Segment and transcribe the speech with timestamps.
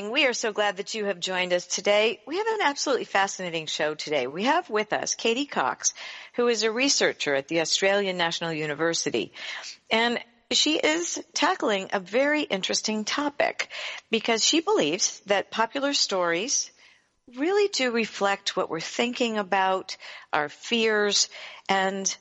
[0.00, 0.12] Morning.
[0.12, 2.20] We are so glad that you have joined us today.
[2.26, 4.26] We have an absolutely fascinating show today.
[4.26, 5.92] We have with us Katie Cox,
[6.34, 9.32] who is a researcher at the Australian National University.
[9.90, 10.18] And
[10.52, 13.68] she is tackling a very interesting topic
[14.10, 16.70] because she believes that popular stories
[17.36, 19.96] really do reflect what we're thinking about,
[20.32, 21.28] our fears,
[21.68, 22.16] and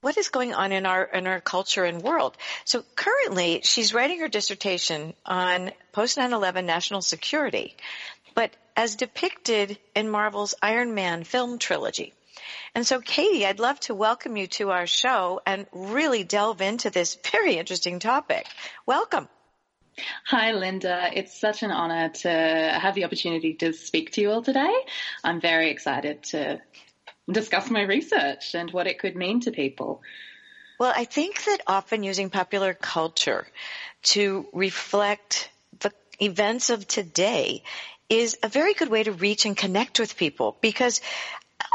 [0.00, 2.36] what is going on in our in our culture and world.
[2.64, 7.76] So currently, she's writing her dissertation on post 9/11 national security,
[8.34, 12.12] but as depicted in Marvel's Iron Man film trilogy.
[12.74, 16.90] And so, Katie, I'd love to welcome you to our show and really delve into
[16.90, 18.46] this very interesting topic.
[18.86, 19.28] Welcome.
[20.26, 21.10] Hi, Linda.
[21.12, 24.72] It's such an honor to have the opportunity to speak to you all today.
[25.24, 26.60] I'm very excited to
[27.30, 30.02] discuss my research and what it could mean to people.
[30.78, 33.46] Well, I think that often using popular culture
[34.14, 37.62] to reflect the events of today
[38.08, 41.00] is a very good way to reach and connect with people because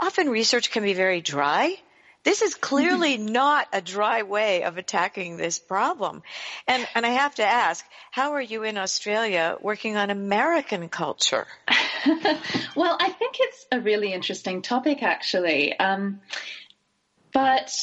[0.02, 1.76] often research can be very dry
[2.24, 6.24] this is clearly not a dry way of attacking this problem.
[6.68, 11.48] And, and I have to ask, how are you in Australia working on American culture?
[12.76, 15.78] well, I think it's a really interesting topic, actually.
[15.78, 16.22] Um,
[17.34, 17.74] but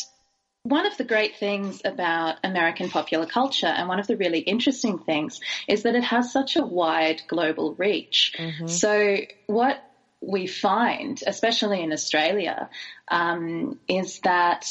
[0.62, 4.98] one of the great things about American popular culture and one of the really interesting
[4.98, 8.34] things is that it has such a wide global reach.
[8.38, 8.66] Mm-hmm.
[8.66, 9.82] So what
[10.20, 12.68] we find, especially in Australia,
[13.08, 14.66] um, is that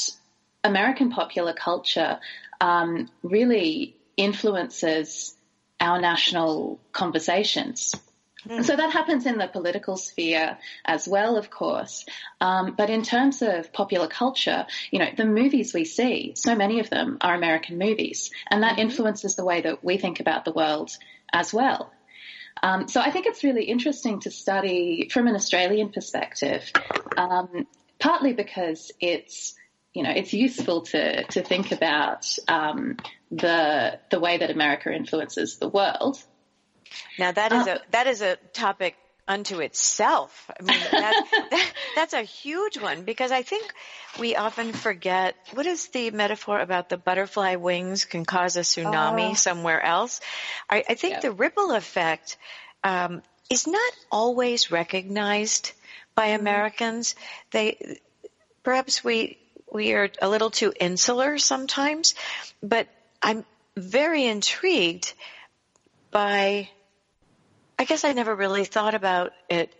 [0.62, 2.20] American popular culture
[2.60, 5.34] um, really influences
[5.80, 7.94] our national conversations.
[8.48, 8.64] Mm.
[8.64, 12.06] So that happens in the political sphere as well, of course.
[12.40, 16.80] Um, but in terms of popular culture, you know, the movies we see, so many
[16.80, 18.82] of them are American movies, and that mm-hmm.
[18.82, 20.90] influences the way that we think about the world
[21.32, 21.92] as well.
[22.62, 26.70] Um, so I think it's really interesting to study from an Australian perspective,
[27.16, 27.66] um,
[27.98, 29.54] partly because it's
[29.94, 32.96] you know it's useful to to think about um,
[33.30, 36.22] the the way that America influences the world.
[37.18, 38.96] Now that is uh, a that is a topic
[39.30, 40.50] unto itself.
[40.58, 43.72] I mean, that, that, that's a huge one because I think
[44.18, 49.30] we often forget what is the metaphor about the butterfly wings can cause a tsunami
[49.30, 49.34] oh.
[49.34, 50.20] somewhere else.
[50.68, 52.38] I, I think the ripple effect
[52.82, 55.72] um, is not always recognized
[56.16, 56.40] by mm-hmm.
[56.40, 57.14] Americans.
[57.52, 58.00] They
[58.64, 59.38] perhaps we
[59.72, 62.16] we are a little too insular sometimes,
[62.60, 62.88] but
[63.22, 63.44] I'm
[63.76, 65.12] very intrigued
[66.10, 66.68] by
[67.80, 69.74] I guess I never really thought about it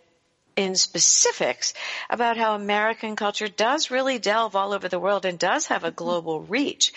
[0.55, 1.75] in specifics
[2.09, 5.89] about how American culture does really delve all over the world and does have a
[5.89, 5.97] mm-hmm.
[5.97, 6.93] global reach.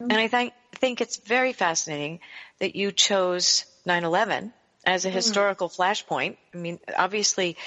[0.00, 2.20] And I think, think it's very fascinating
[2.58, 4.50] that you chose 9-11
[4.86, 5.16] as a mm-hmm.
[5.16, 6.38] historical flashpoint.
[6.54, 7.58] I mean, obviously,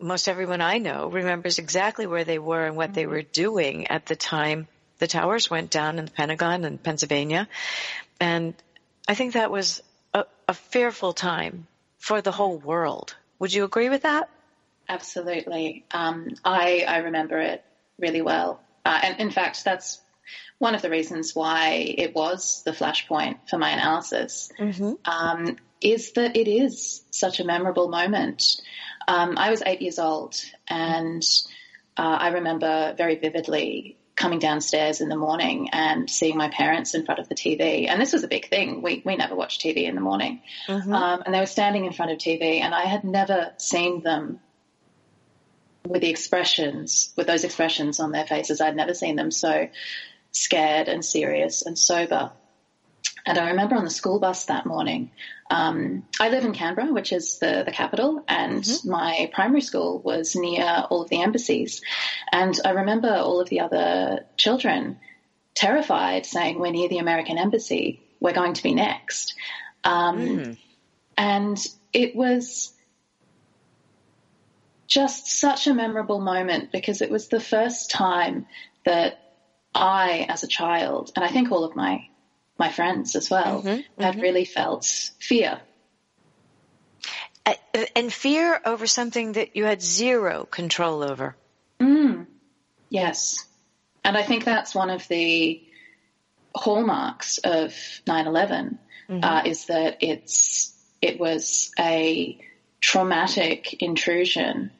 [0.00, 3.12] most everyone I know remembers exactly where they were and what they mm-hmm.
[3.12, 4.66] were doing at the time
[4.98, 7.46] the towers went down in the Pentagon in Pennsylvania.
[8.18, 8.54] And
[9.06, 11.68] I think that was a, a fearful time
[12.02, 13.14] for the whole world.
[13.38, 14.28] Would you agree with that?
[14.88, 15.84] Absolutely.
[15.92, 17.64] Um, I, I remember it
[17.96, 18.60] really well.
[18.84, 20.00] Uh, and in fact, that's
[20.58, 24.94] one of the reasons why it was the flashpoint for my analysis, mm-hmm.
[25.04, 28.60] um, is that it is such a memorable moment.
[29.06, 30.34] Um, I was eight years old,
[30.66, 31.22] and
[31.96, 37.04] uh, I remember very vividly coming downstairs in the morning and seeing my parents in
[37.04, 37.88] front of the TV.
[37.88, 38.82] And this was a big thing.
[38.82, 40.42] We, we never watched TV in the morning.
[40.68, 40.92] Mm-hmm.
[40.92, 44.40] Um, and they were standing in front of TV, and I had never seen them
[45.86, 48.60] with the expressions, with those expressions on their faces.
[48.60, 49.68] I'd never seen them so
[50.30, 52.32] scared and serious and sober.
[53.24, 55.10] And I remember on the school bus that morning,
[55.50, 58.90] um, I live in Canberra, which is the, the capital, and mm-hmm.
[58.90, 61.82] my primary school was near all of the embassies.
[62.32, 64.98] And I remember all of the other children
[65.54, 69.34] terrified saying, We're near the American embassy, we're going to be next.
[69.84, 70.58] Um, mm.
[71.16, 72.72] And it was
[74.86, 78.46] just such a memorable moment because it was the first time
[78.84, 79.18] that
[79.74, 82.08] I, as a child, and I think all of my
[82.62, 84.20] my friends as well, mm-hmm, had mm-hmm.
[84.20, 84.84] really felt
[85.18, 85.60] fear.
[87.96, 91.34] and fear over something that you had zero control over.
[91.80, 92.26] Mm.
[92.88, 93.44] Yes.
[94.04, 95.60] And I think that's one of the
[96.54, 97.70] hallmarks of
[98.06, 98.78] 9/11
[99.08, 99.24] mm-hmm.
[99.24, 102.38] uh, is that it's it was a
[102.80, 104.70] traumatic intrusion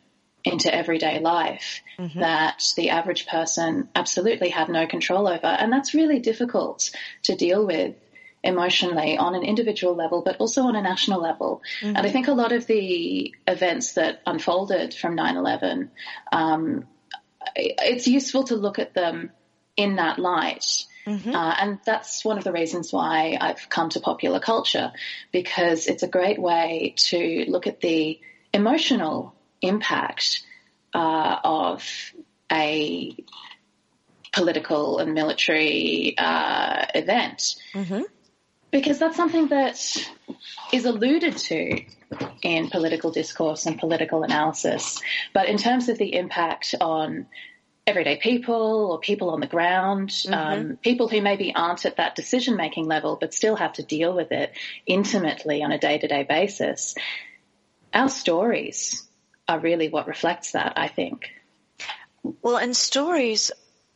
[0.44, 2.20] into everyday life mm-hmm.
[2.20, 6.90] that the average person absolutely had no control over, and that's really difficult
[7.24, 7.94] to deal with
[8.44, 11.62] emotionally on an individual level, but also on a national level.
[11.80, 11.96] Mm-hmm.
[11.96, 15.90] And I think a lot of the events that unfolded from 9 11,
[16.32, 16.84] um,
[17.54, 19.30] it's useful to look at them
[19.76, 20.84] in that light.
[21.06, 21.34] Mm-hmm.
[21.34, 24.92] Uh, and that's one of the reasons why I've come to popular culture,
[25.32, 28.20] because it's a great way to look at the
[28.52, 30.42] emotional impact
[30.94, 31.84] uh, of
[32.50, 33.16] a
[34.32, 37.56] political and military uh, event.
[37.74, 38.02] Mm-hmm.
[38.70, 39.76] Because that's something that
[40.72, 41.84] is alluded to
[42.42, 45.00] in political discourse and political analysis.
[45.34, 47.26] But in terms of the impact on
[47.86, 50.32] everyday people or people on the ground, mm-hmm.
[50.32, 54.14] um, people who maybe aren't at that decision making level but still have to deal
[54.14, 54.52] with it
[54.86, 56.94] intimately on a day to day basis,
[57.92, 59.06] our stories
[59.52, 61.30] are really what reflects that, I think.
[62.42, 63.50] Well, and stories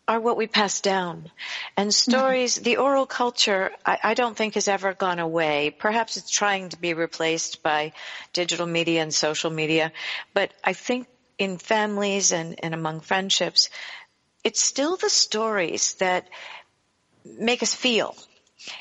[0.08, 1.31] are what we pass down.
[1.76, 2.64] And stories, mm-hmm.
[2.64, 5.75] the oral culture, I, I, don't think has ever gone away.
[5.76, 7.93] Perhaps it's trying to be replaced by
[8.32, 9.93] digital media and social media.
[10.32, 11.08] But I think
[11.38, 13.70] in families and, and among friendships,
[14.44, 16.29] it's still the stories that
[17.25, 18.14] make us feel.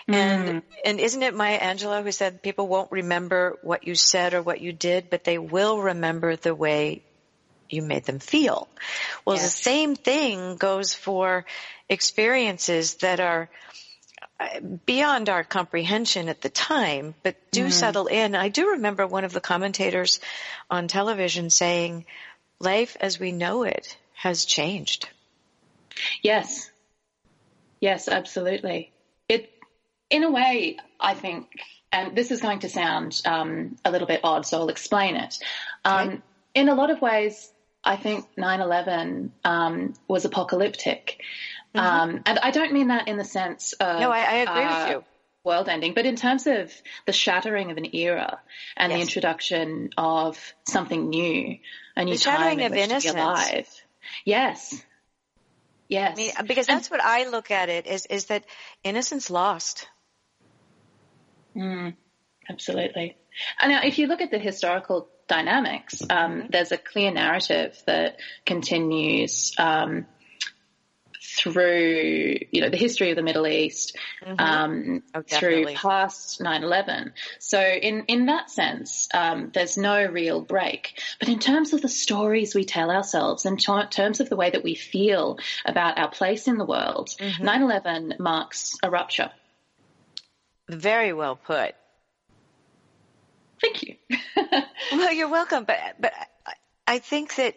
[0.10, 0.14] Mm.
[0.14, 4.42] And and isn't it Maya Angelou who said people won't remember what you said or
[4.42, 7.04] what you did, but they will remember the way
[7.70, 8.68] you made them feel.
[9.26, 9.46] Well, yes.
[9.46, 11.46] the same thing goes for
[11.90, 13.50] experiences that are
[14.40, 17.70] uh, beyond our comprehension at the time, but do mm-hmm.
[17.70, 18.36] settle in.
[18.36, 20.20] I do remember one of the commentators
[20.70, 22.06] on television saying,
[22.60, 25.10] life as we know it has changed.
[26.22, 26.70] Yes.
[27.80, 28.92] Yes, absolutely.
[29.30, 29.52] It,
[30.10, 31.48] in a way, I think,
[31.92, 35.40] and this is going to sound um, a little bit odd, so I'll explain it.
[35.84, 36.22] Um, okay.
[36.54, 37.52] In a lot of ways,
[37.84, 41.22] I think 9/11 um, was apocalyptic,
[41.74, 41.86] mm-hmm.
[41.86, 44.86] Um, and I don't mean that in the sense of no, I, I agree uh,
[44.86, 45.04] with you.
[45.44, 46.74] World ending, but in terms of
[47.06, 48.40] the shattering of an era
[48.76, 48.98] and yes.
[48.98, 51.60] the introduction of something new,
[51.96, 53.84] a new the shattering time of innocence.
[54.24, 54.84] Yes,
[55.88, 58.46] yes, I mean, because that's what I look at it is is that
[58.84, 59.88] innocence lost.
[61.56, 61.96] Mm,
[62.50, 63.18] absolutely.
[63.60, 66.02] And now, if you look at the historical dynamics.
[66.10, 70.06] Um, there's a clear narrative that continues um,
[71.38, 74.40] through, you know, the history of the Middle East, mm-hmm.
[74.40, 77.12] um, oh, through past 9/11.
[77.40, 81.02] So in in that sense, um, there's no real break.
[81.20, 84.52] But in terms of the stories we tell ourselves, in t- terms of the way
[84.52, 87.44] that we feel about our place in the world, mm-hmm.
[87.44, 89.32] 9/11 marks a rupture.
[90.68, 91.76] Very well put.
[93.62, 93.96] Thank you.
[94.92, 95.64] well, you're welcome.
[95.64, 96.14] But but
[96.88, 97.56] I think that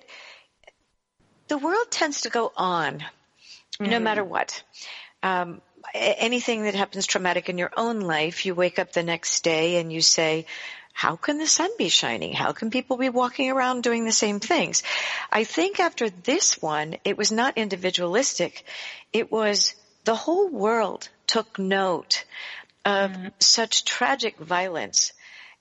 [1.48, 2.98] the world tends to go on,
[3.80, 3.90] mm-hmm.
[3.90, 4.62] no matter what.
[5.22, 5.60] Um,
[5.94, 9.92] anything that happens traumatic in your own life, you wake up the next day and
[9.92, 10.46] you say,
[10.92, 12.32] how can the sun be shining?
[12.32, 14.82] How can people be walking around doing the same things?
[15.30, 18.64] I think after this one, it was not individualistic.
[19.12, 22.24] It was the whole world took note
[22.88, 23.28] of mm-hmm.
[23.38, 25.12] such tragic violence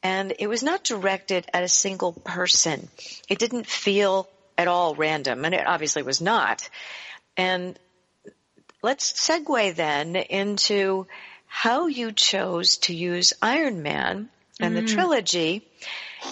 [0.04, 2.88] and it was not directed at a single person.
[3.28, 6.70] It didn't feel at all random, and it obviously was not.
[7.36, 7.78] And
[8.82, 11.08] let's segue then into
[11.46, 14.30] how you chose to use Iron Man
[14.60, 14.82] and mm.
[14.82, 15.68] the trilogy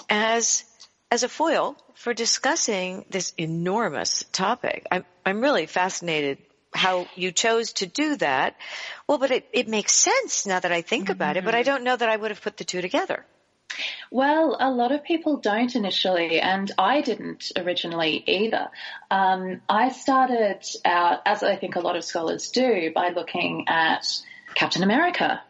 [0.08, 0.64] as
[1.10, 4.86] as a foil for discussing this enormous topic.
[4.90, 6.38] I'm I'm really fascinated
[6.76, 8.56] how you chose to do that.
[9.08, 11.12] Well, but it, it makes sense now that I think mm-hmm.
[11.12, 11.70] about it, but I mm-hmm.
[11.70, 13.24] don't know that I would have put the two together.
[14.10, 18.68] Well, a lot of people don't initially, and I didn't originally either.
[19.10, 24.06] Um, I started out, as I think a lot of scholars do, by looking at
[24.54, 25.42] Captain America,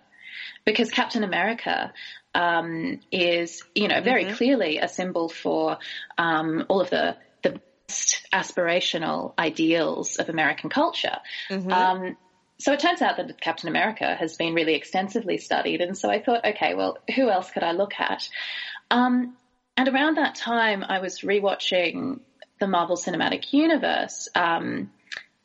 [0.64, 1.92] because Captain America
[2.34, 4.34] um, is, you know, very mm-hmm.
[4.34, 5.78] clearly a symbol for
[6.18, 7.16] um, all of the
[8.32, 11.18] aspirational ideals of American culture.
[11.48, 11.72] Mm-hmm.
[11.72, 12.16] Um,
[12.58, 16.22] so it turns out that Captain America has been really extensively studied, and so I
[16.22, 18.28] thought, okay, well, who else could I look at?
[18.90, 19.36] Um,
[19.76, 22.20] and around that time, I was rewatching
[22.58, 24.90] the Marvel Cinematic Universe um,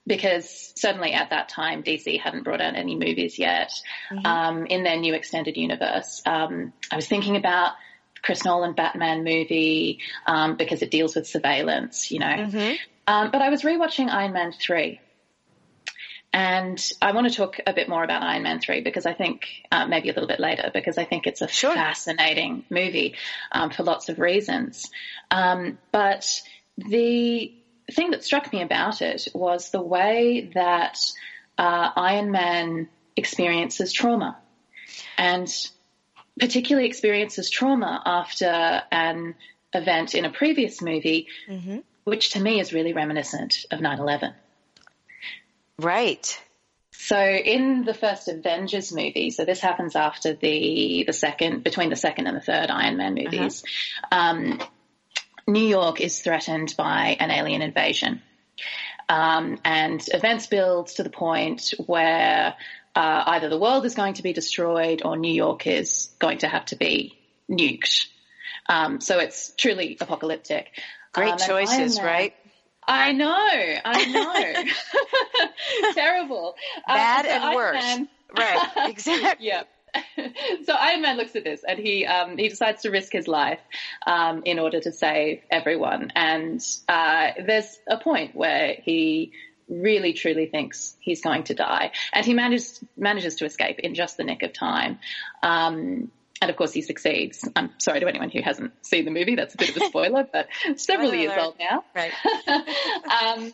[0.08, 3.72] because certainly at that time, DC hadn't brought out any movies yet
[4.12, 4.26] mm-hmm.
[4.26, 6.22] um, in their new extended universe.
[6.26, 7.74] Um, I was thinking about
[8.22, 12.26] Chris Nolan Batman movie um, because it deals with surveillance, you know.
[12.26, 12.76] Mm-hmm.
[13.08, 15.00] Um, but I was rewatching Iron Man 3.
[16.34, 19.48] And I want to talk a bit more about Iron Man 3 because I think,
[19.72, 21.74] uh, maybe a little bit later, because I think it's a sure.
[21.74, 23.16] fascinating movie
[23.52, 24.90] um, for lots of reasons.
[25.30, 26.42] Um, but
[26.78, 27.54] the
[27.92, 30.98] thing that struck me about it was the way that
[31.58, 32.88] uh, Iron Man
[33.18, 34.38] experiences trauma.
[35.18, 35.54] And
[36.42, 39.36] particularly experiences trauma after an
[39.74, 41.78] event in a previous movie, mm-hmm.
[42.04, 44.34] which to me is really reminiscent of 9 11.
[45.78, 46.42] Right.
[46.94, 51.96] So in the first Avengers movie, so this happens after the the second, between the
[51.96, 53.30] second and the third Iron Man uh-huh.
[53.32, 53.64] movies,
[54.12, 54.30] uh-huh.
[54.30, 54.62] um,
[55.48, 58.22] New York is threatened by an alien invasion.
[59.10, 62.56] Um, and events build to the point where
[62.96, 66.48] uh, either the world is going to be destroyed or New York is going to
[66.48, 67.18] have to be
[67.50, 68.08] nuked.
[68.68, 70.68] Um, so it's truly apocalyptic.
[71.14, 72.34] Great um, choices, right?
[72.88, 75.92] I know, I know.
[75.94, 76.56] Terrible.
[76.88, 77.84] Um, Bad so and Iron worse.
[77.84, 79.48] Man, right, exactly.
[79.48, 79.64] yeah.
[80.66, 83.60] so Iron Man looks at this and he um, he decides to risk his life
[84.08, 86.12] um, in order to save everyone.
[86.16, 89.34] And uh, there's a point where he
[89.68, 94.18] really truly thinks he's going to die, and he manages manages to escape in just
[94.18, 95.00] the nick of time.
[95.44, 97.48] Um, and of course, he succeeds.
[97.56, 99.36] I'm sorry to anyone who hasn't seen the movie.
[99.36, 101.84] That's a bit of a spoiler, but several years old now.
[101.96, 102.12] Right.
[103.24, 103.54] um,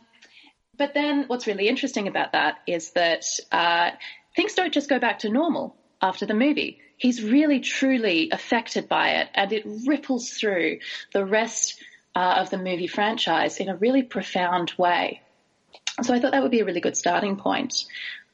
[0.78, 3.92] but then what's really interesting about that is that uh,
[4.36, 6.80] things don't just go back to normal after the movie.
[6.98, 10.80] He's really truly affected by it, and it ripples through
[11.14, 11.82] the rest
[12.16, 15.22] uh, of the movie franchise in a really profound way.
[16.04, 17.86] So I thought that would be a really good starting point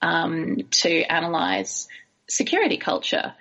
[0.02, 1.88] um, to analyze
[2.28, 3.34] security culture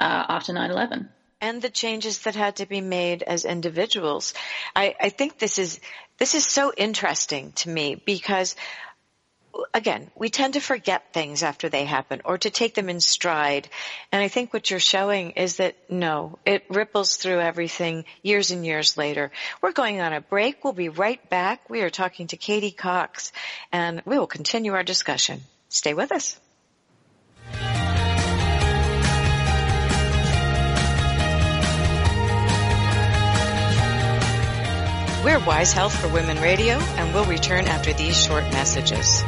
[0.00, 1.08] uh, after 9/11
[1.40, 4.34] and the changes that had to be made as individuals.
[4.74, 5.80] I, I think this is
[6.18, 8.56] this is so interesting to me because
[9.74, 13.68] again, we tend to forget things after they happen or to take them in stride.
[14.12, 18.64] And I think what you're showing is that no, it ripples through everything years and
[18.64, 19.30] years later.
[19.62, 20.64] We're going on a break.
[20.64, 21.68] We'll be right back.
[21.68, 23.32] We are talking to Katie Cox
[23.72, 25.42] and we will continue our discussion.
[25.68, 26.38] Stay with us.
[35.26, 39.24] We're Wise Health for Women Radio, and we'll return after these short messages.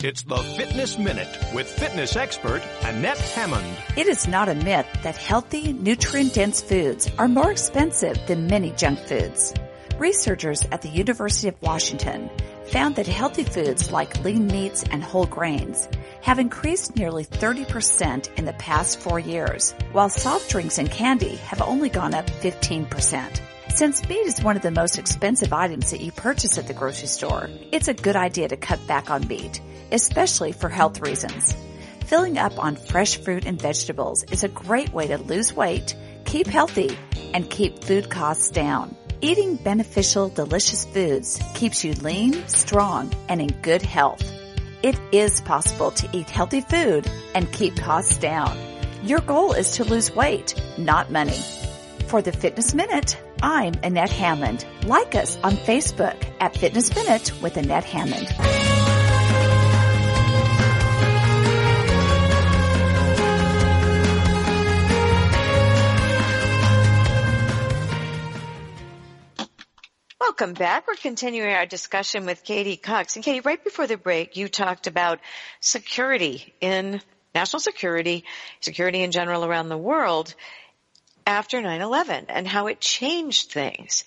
[0.00, 3.74] It's the Fitness Minute with fitness expert Annette Hammond.
[3.96, 8.98] It is not a myth that healthy, nutrient-dense foods are more expensive than many junk
[8.98, 9.54] foods.
[9.96, 12.28] Researchers at the University of Washington
[12.72, 15.88] found that healthy foods like lean meats and whole grains
[16.22, 21.62] have increased nearly 30% in the past four years, while soft drinks and candy have
[21.62, 23.40] only gone up 15%.
[23.74, 27.08] Since meat is one of the most expensive items that you purchase at the grocery
[27.08, 29.60] store, it's a good idea to cut back on meat
[29.94, 31.54] especially for health reasons.
[32.06, 36.46] Filling up on fresh fruit and vegetables is a great way to lose weight, keep
[36.46, 36.98] healthy,
[37.32, 38.94] and keep food costs down.
[39.24, 44.22] Eating beneficial, delicious foods keeps you lean, strong, and in good health.
[44.82, 48.54] It is possible to eat healthy food and keep costs down.
[49.02, 51.40] Your goal is to lose weight, not money.
[52.08, 54.66] For the Fitness Minute, I'm Annette Hammond.
[54.84, 58.28] Like us on Facebook at Fitness Minute with Annette Hammond.
[70.36, 70.88] Welcome back.
[70.88, 73.14] We're continuing our discussion with Katie Cox.
[73.14, 75.20] And Katie, right before the break, you talked about
[75.60, 77.00] security in
[77.36, 78.24] national security,
[78.60, 80.34] security in general around the world
[81.24, 84.02] after 9-11 and how it changed things.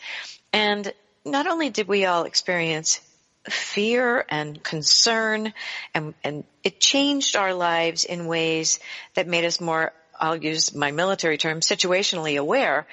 [0.52, 0.92] And
[1.24, 3.00] not only did we all experience
[3.46, 5.54] fear and concern
[5.94, 8.82] and, and it changed our lives in ways
[9.16, 12.88] that made us more I'll use my military term, situationally aware.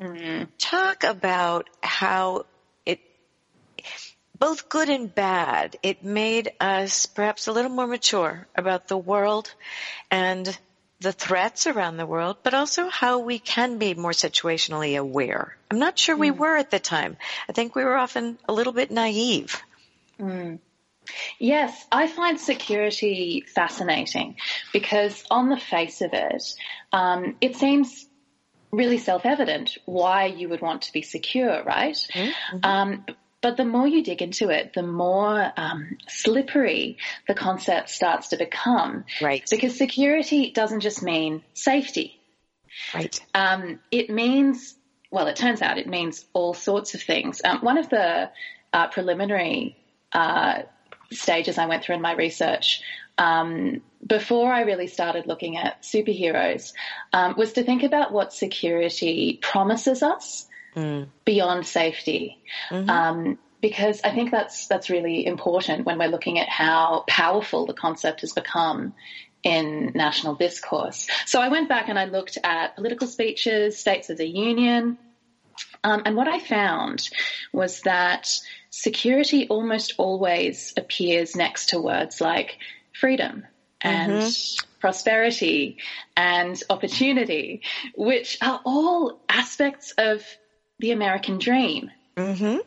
[0.00, 0.44] Mm-hmm.
[0.56, 2.46] Talk about how
[4.40, 5.76] both good and bad.
[5.82, 9.54] It made us perhaps a little more mature about the world
[10.10, 10.58] and
[10.98, 15.56] the threats around the world, but also how we can be more situationally aware.
[15.70, 16.20] I'm not sure mm.
[16.20, 17.16] we were at the time.
[17.48, 19.62] I think we were often a little bit naive.
[20.18, 20.58] Mm.
[21.38, 24.36] Yes, I find security fascinating
[24.72, 26.42] because on the face of it,
[26.92, 28.06] um, it seems
[28.70, 31.96] really self-evident why you would want to be secure, right?
[32.14, 32.58] Mm-hmm.
[32.62, 33.04] Um,
[33.42, 38.36] but the more you dig into it, the more um, slippery the concept starts to
[38.36, 39.04] become.
[39.20, 39.44] Right.
[39.50, 42.20] Because security doesn't just mean safety.
[42.94, 43.18] Right.
[43.34, 44.74] Um, it means,
[45.10, 47.40] well, it turns out it means all sorts of things.
[47.44, 48.30] Um, one of the
[48.72, 49.76] uh, preliminary
[50.12, 50.62] uh,
[51.10, 52.82] stages I went through in my research
[53.18, 56.72] um, before I really started looking at superheroes
[57.12, 61.08] um, was to think about what security promises us mm.
[61.24, 62.42] beyond safety.
[62.70, 62.90] Mm-hmm.
[62.90, 67.74] Um, because I think that's that's really important when we're looking at how powerful the
[67.74, 68.94] concept has become
[69.42, 71.06] in national discourse.
[71.26, 74.98] So I went back and I looked at political speeches, states of the union,
[75.82, 77.08] um, and what I found
[77.52, 78.28] was that
[78.70, 82.58] security almost always appears next to words like
[82.92, 83.46] freedom
[83.80, 84.66] and mm-hmm.
[84.80, 85.78] prosperity
[86.16, 87.62] and opportunity,
[87.94, 90.22] which are all aspects of
[90.80, 91.90] the American dream.
[92.16, 92.58] Mm-hmm.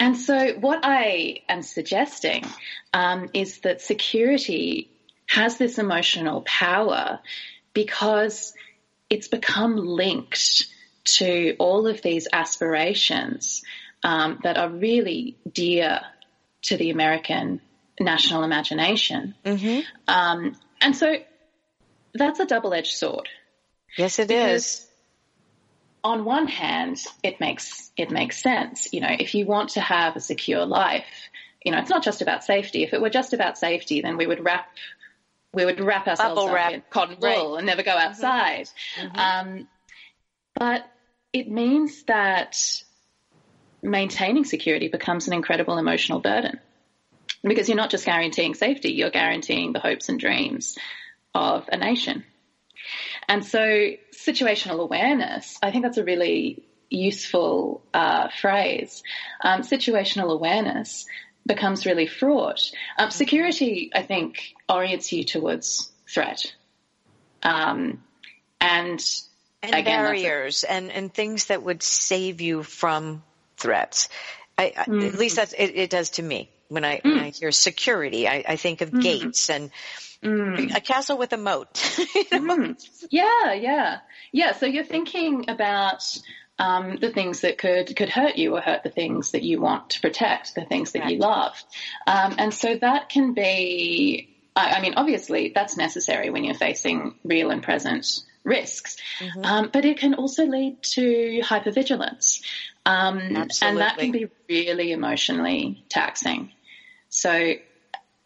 [0.00, 2.44] And so, what I am suggesting
[2.92, 4.90] um, is that security
[5.26, 7.20] has this emotional power
[7.72, 8.54] because
[9.10, 10.66] it's become linked
[11.04, 13.62] to all of these aspirations
[14.02, 16.00] um, that are really dear
[16.62, 17.60] to the American
[17.98, 19.34] national imagination.
[19.44, 19.80] Mm-hmm.
[20.06, 21.16] Um, and so
[22.14, 23.28] that's a double edged sword.
[23.96, 24.87] Yes, it is.
[26.04, 28.92] On one hand, it makes it makes sense.
[28.92, 31.28] You know, if you want to have a secure life,
[31.64, 32.84] you know, it's not just about safety.
[32.84, 34.68] If it were just about safety, then we would wrap
[35.52, 36.72] we would wrap ourselves Bubble up wrap.
[36.72, 37.58] in cotton wool right.
[37.58, 38.08] and never go mm-hmm.
[38.08, 38.68] outside.
[39.00, 39.18] Mm-hmm.
[39.18, 39.68] Um,
[40.54, 40.84] but
[41.32, 42.82] it means that
[43.82, 46.58] maintaining security becomes an incredible emotional burden
[47.42, 50.76] because you're not just guaranteeing safety, you're guaranteeing the hopes and dreams
[51.34, 52.24] of a nation.
[53.28, 59.02] And so, situational awareness, I think that's a really useful uh, phrase.
[59.42, 61.06] Um, situational awareness
[61.46, 62.70] becomes really fraught.
[62.98, 66.52] Um, security, I think, orients you towards threat.
[67.42, 68.02] Um,
[68.60, 69.00] and
[69.62, 73.22] and again, barriers a- and, and things that would save you from
[73.56, 74.08] threats.
[74.56, 75.00] I, mm-hmm.
[75.00, 77.04] At least that's it, it, does to me when I mm.
[77.04, 78.28] when I hear security.
[78.28, 79.02] I, I think of mm.
[79.02, 79.70] gates and
[80.22, 80.74] mm.
[80.74, 81.98] a castle with a moat.
[82.14, 82.56] you know?
[82.56, 82.88] Mm.
[83.10, 83.98] Yeah, yeah,
[84.32, 84.52] yeah.
[84.52, 86.02] So you're thinking about
[86.58, 89.90] um, the things that could could hurt you or hurt the things that you want
[89.90, 91.12] to protect, the things that right.
[91.12, 91.62] you love,
[92.06, 94.34] um, and so that can be.
[94.56, 99.44] I, I, mean, obviously, that's necessary when you're facing real and present risks, mm-hmm.
[99.44, 102.42] um, but it can also lead to hypervigilance.
[102.84, 103.18] Um,
[103.60, 106.52] and that can be really emotionally taxing.
[107.10, 107.52] So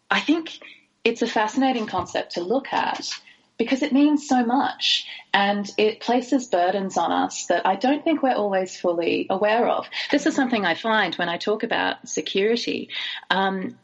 [0.09, 0.59] I think
[1.03, 3.09] it's a fascinating concept to look at
[3.57, 8.23] because it means so much and it places burdens on us that I don't think
[8.23, 9.87] we're always fully aware of.
[10.11, 12.89] This is something I find when I talk about security.
[13.29, 13.77] Um,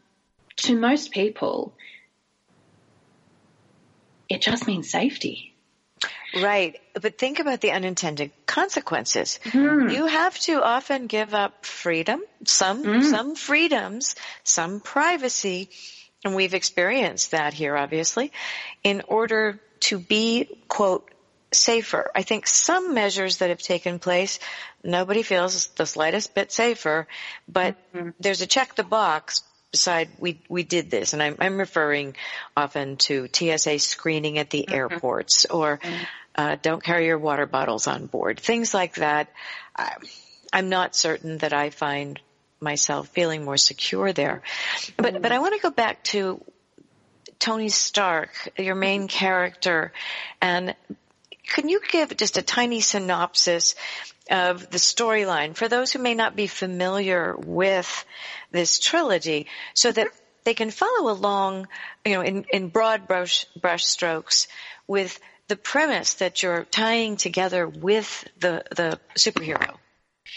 [0.58, 1.74] to most people,
[4.28, 5.54] it just means safety.
[6.36, 6.80] Right.
[7.00, 9.40] But think about the unintended consequences.
[9.46, 9.94] Mm.
[9.94, 13.04] You have to often give up freedom, some, mm.
[13.04, 15.70] some freedoms, some privacy,
[16.24, 18.32] and we've experienced that here, obviously,
[18.84, 21.10] in order to be, quote,
[21.52, 22.12] safer.
[22.14, 24.40] I think some measures that have taken place,
[24.84, 27.08] nobody feels the slightest bit safer,
[27.48, 28.10] but mm-hmm.
[28.20, 32.16] there's a check the box beside we we did this and I'm I'm referring
[32.58, 34.74] often to TSA screening at the mm-hmm.
[34.74, 36.04] airports or mm-hmm
[36.40, 39.28] uh, don't carry your water bottles on board, things like that.
[39.76, 39.96] I,
[40.54, 42.18] I'm not certain that I find
[42.62, 44.42] myself feeling more secure there.
[44.98, 46.44] But but I want to go back to
[47.40, 49.18] Tony Stark, your main mm-hmm.
[49.18, 49.94] character,
[50.42, 50.76] and
[51.48, 53.76] can you give just a tiny synopsis
[54.30, 58.06] of the storyline for those who may not be familiar with
[58.52, 60.18] this trilogy, so that mm-hmm.
[60.44, 61.68] they can follow along,
[62.06, 64.48] you know, in, in broad brush brush strokes
[64.86, 69.78] with the premise that you're tying together with the the superhero.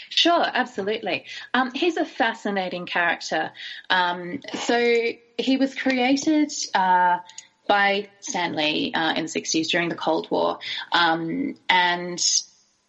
[0.09, 1.25] Sure, absolutely.
[1.55, 3.51] Um, he's a fascinating character.
[3.91, 7.19] Um, so he was created uh,
[7.67, 10.59] by Stan Lee uh, in the 60s during the Cold War.
[10.93, 12.23] Um, and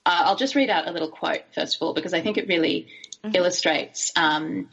[0.05, 2.47] uh, I'll just read out a little quote, first of all, because I think it
[2.47, 2.87] really
[3.23, 3.35] mm-hmm.
[3.35, 4.69] illustrates um,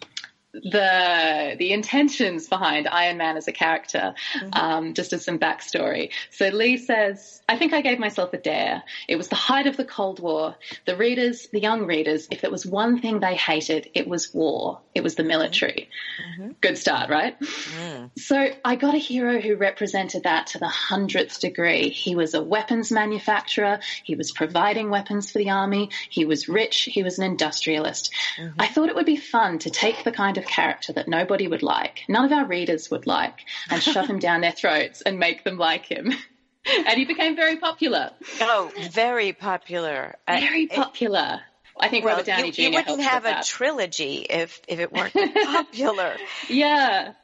[0.52, 4.48] the the intentions behind Iron Man as a character, mm-hmm.
[4.52, 6.10] um, just as some backstory.
[6.30, 8.82] So Lee says, "I think I gave myself a dare.
[9.08, 10.56] It was the height of the Cold War.
[10.86, 14.80] The readers, the young readers, if there was one thing they hated, it was war.
[14.94, 15.88] It was the military.
[16.20, 16.52] Mm-hmm.
[16.60, 17.38] Good start, right?
[17.40, 18.10] Mm.
[18.18, 21.90] So I got a hero who represented that to the hundredth degree.
[21.90, 23.78] He was a weapons manufacturer.
[24.02, 25.90] He was providing weapons for the army.
[26.08, 26.88] He was rich.
[26.90, 28.12] He was an industrialist.
[28.36, 28.60] Mm-hmm.
[28.60, 31.62] I thought it would be fun to take the kind of character that nobody would
[31.62, 35.44] like, none of our readers would like, and shove him down their throats and make
[35.44, 36.12] them like him.
[36.66, 38.11] and he became very popular.
[38.40, 40.16] Oh, very popular.
[40.26, 41.40] Very popular.
[41.81, 42.61] I think well, Robert Downey you, Jr.
[42.62, 46.16] You wouldn't have a trilogy if if it weren't popular.
[46.48, 47.14] yeah.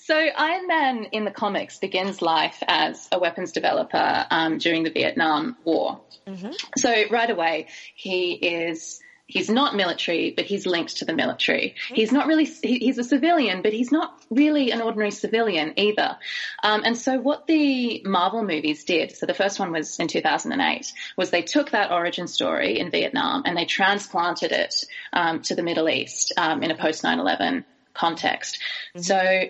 [0.00, 4.90] So Iron Man in the comics begins life as a weapons developer um, during the
[4.90, 6.00] Vietnam War.
[6.26, 6.50] Mm-hmm.
[6.76, 9.00] So right away he is
[9.32, 11.74] He's not military, but he's linked to the military.
[11.88, 16.18] He's not really, he's a civilian, but he's not really an ordinary civilian either.
[16.62, 20.92] Um, and so what the Marvel movies did, so the first one was in 2008,
[21.16, 25.62] was they took that origin story in Vietnam and they transplanted it um, to the
[25.62, 27.64] Middle East um, in a post 9-11
[27.94, 28.60] context.
[28.94, 29.00] Mm-hmm.
[29.00, 29.44] So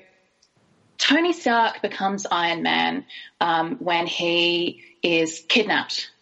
[0.98, 3.04] Tony Stark becomes Iron Man
[3.40, 6.12] um, when he is kidnapped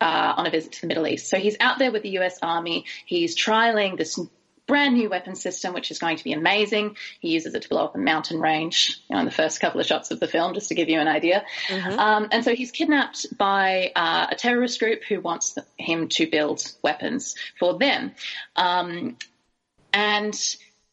[0.00, 1.28] uh, on a visit to the Middle East.
[1.28, 2.84] So he's out there with the US Army.
[3.06, 4.18] He's trialing this
[4.66, 6.96] brand new weapon system, which is going to be amazing.
[7.20, 9.80] He uses it to blow up a mountain range you know, in the first couple
[9.80, 11.44] of shots of the film, just to give you an idea.
[11.68, 11.98] Mm-hmm.
[11.98, 16.64] Um, and so he's kidnapped by uh, a terrorist group who wants him to build
[16.82, 18.12] weapons for them.
[18.56, 19.16] Um,
[19.92, 20.34] and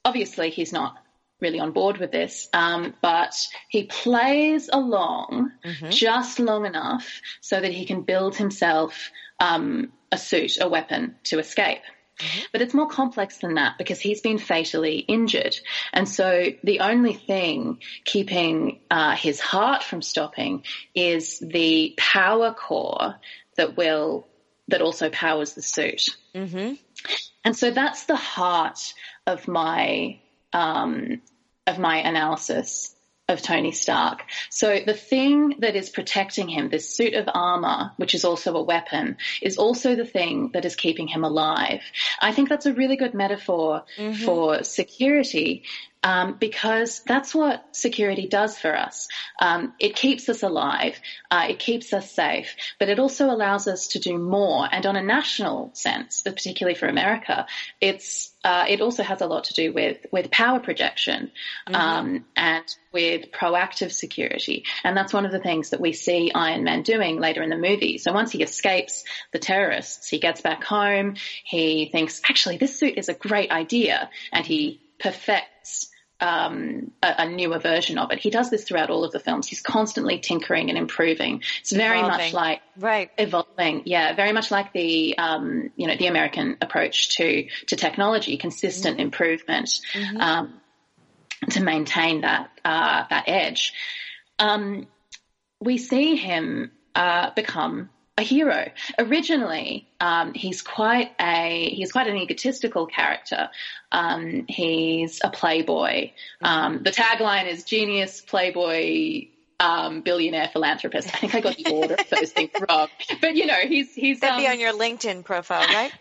[0.03, 0.97] obviously, he's not
[1.41, 3.33] really on board with this, um, but
[3.67, 5.89] he plays along mm-hmm.
[5.89, 11.39] just long enough so that he can build himself um, a suit, a weapon to
[11.39, 11.81] escape.
[12.19, 12.41] Mm-hmm.
[12.51, 15.55] But it's more complex than that because he's been fatally injured.
[15.91, 23.15] And so the only thing keeping uh, his heart from stopping is the power core
[23.57, 24.27] that will,
[24.67, 26.09] that also powers the suit.
[26.35, 26.73] Mm-hmm.
[27.43, 28.93] And so that's the heart
[29.25, 30.19] of my
[30.53, 31.21] um,
[31.67, 32.95] of my analysis
[33.31, 34.23] of Tony Stark.
[34.49, 38.63] So the thing that is protecting him, this suit of armor, which is also a
[38.63, 41.81] weapon, is also the thing that is keeping him alive.
[42.21, 44.23] I think that's a really good metaphor mm-hmm.
[44.25, 45.63] for security
[46.03, 49.07] um, because that's what security does for us.
[49.39, 53.89] Um, it keeps us alive, uh, it keeps us safe, but it also allows us
[53.89, 54.67] to do more.
[54.71, 57.45] And on a national sense, particularly for America,
[57.79, 61.31] it's uh, it also has a lot to do with with power projection
[61.67, 61.75] mm-hmm.
[61.75, 64.65] um, and with proactive security.
[64.83, 67.57] And that's one of the things that we see Iron Man doing later in the
[67.57, 67.99] movie.
[67.99, 71.15] So once he escapes the terrorists, he gets back home.
[71.43, 75.90] He thinks, actually, this suit is a great idea, and he perfects
[76.21, 78.19] um, a, a, newer version of it.
[78.19, 79.47] He does this throughout all of the films.
[79.47, 81.41] He's constantly tinkering and improving.
[81.59, 82.17] It's very evolving.
[82.17, 83.83] much like right evolving.
[83.85, 88.97] Yeah, very much like the um, you know the American approach to to technology, consistent
[88.97, 89.05] mm-hmm.
[89.05, 90.17] improvement mm-hmm.
[90.21, 90.61] Um,
[91.49, 93.73] to maintain that uh, that edge.
[94.37, 94.87] Um,
[95.59, 98.69] we see him uh, become a hero.
[98.97, 103.49] Originally, um, he's quite a he's quite an egotistical character.
[103.91, 106.11] Um, he's a playboy.
[106.41, 109.27] Um, the tagline is "Genius, Playboy,
[109.61, 111.07] um, billionaire philanthropist.
[111.13, 112.87] I think I got the order of those things wrong,
[113.21, 115.91] but you know, he's he's that'd um, be on your LinkedIn profile, right?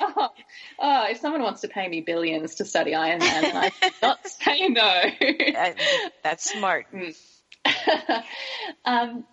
[0.00, 0.28] oh,
[0.78, 3.72] oh, if someone wants to pay me billions to study Iron Man, I
[4.02, 5.02] not say no.
[6.22, 6.86] that's smart.
[8.84, 9.24] um,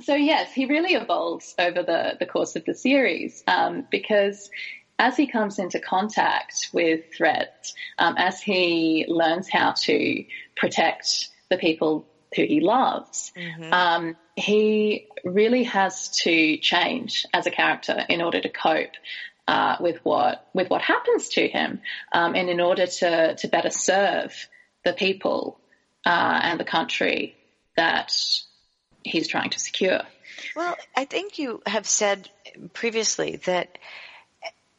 [0.00, 4.50] so yes, he really evolves over the, the course of the series um, because
[4.98, 10.24] as he comes into contact with threats, um, as he learns how to
[10.56, 13.72] protect the people who he loves, mm-hmm.
[13.72, 18.90] um, he really has to change as a character in order to cope
[19.46, 21.80] uh, with what with what happens to him,
[22.12, 24.48] um, and in order to to better serve
[24.84, 25.58] the people
[26.04, 27.34] uh, and the country
[27.76, 28.12] that
[29.04, 30.00] he's trying to secure.
[30.54, 32.28] Well, I think you have said
[32.72, 33.78] previously that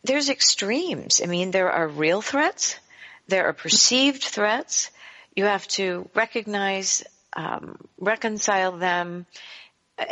[0.03, 1.21] there's extremes.
[1.23, 2.77] I mean, there are real threats,
[3.27, 4.89] there are perceived threats.
[5.35, 7.03] You have to recognize,
[7.33, 9.27] um, reconcile them,
[9.97, 10.05] uh,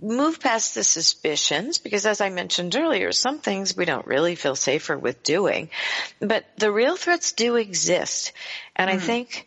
[0.00, 4.56] move past the suspicions, because as I mentioned earlier, some things we don't really feel
[4.56, 5.70] safer with doing.
[6.18, 8.32] But the real threats do exist.
[8.74, 8.94] And mm.
[8.94, 9.06] I hmm.
[9.06, 9.46] think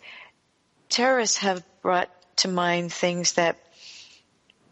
[0.89, 2.09] terrorists have brought
[2.41, 3.58] to mind things that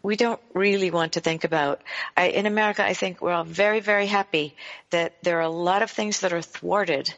[0.02, 1.82] we don't really want to think about.
[2.16, 4.54] I, in America, I think we're all very, very happy
[4.90, 7.14] that there are a lot of things that are thwarted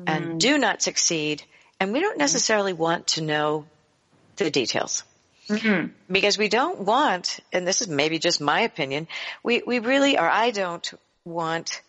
[0.00, 0.04] mm.
[0.06, 1.42] and do not succeed.
[1.80, 3.66] And we don't necessarily want to know
[4.36, 5.02] the details.
[5.48, 5.88] Mm-hmm.
[6.10, 9.08] Because we don't want, and this is maybe just my opinion,
[9.42, 10.90] we, we really, or I don't
[11.24, 11.82] want,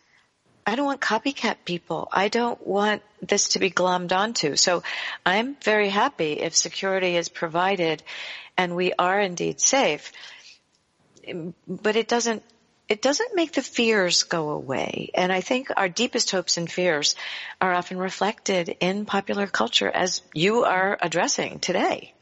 [0.67, 2.09] I don't want copycat people.
[2.11, 4.55] I don't want this to be glommed onto.
[4.55, 4.81] So
[5.25, 8.01] I'm very happy if security is provided
[8.57, 10.11] and we are indeed safe.
[11.67, 12.43] But it doesn't,
[12.89, 15.11] it doesn't make the fears go away.
[15.13, 17.15] And I think our deepest hopes and fears
[17.61, 22.14] are often reflected in popular culture as you are addressing today.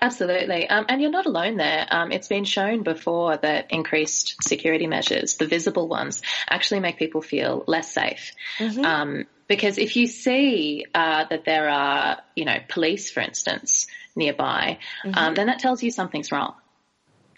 [0.00, 0.68] Absolutely.
[0.68, 1.86] Um, and you're not alone there.
[1.90, 7.22] Um, it's been shown before that increased security measures, the visible ones, actually make people
[7.22, 8.32] feel less safe.
[8.58, 8.84] Mm-hmm.
[8.84, 14.78] Um, because if you see uh, that there are, you know, police, for instance, nearby,
[15.04, 15.16] mm-hmm.
[15.16, 16.54] Um, then that tells you something's wrong.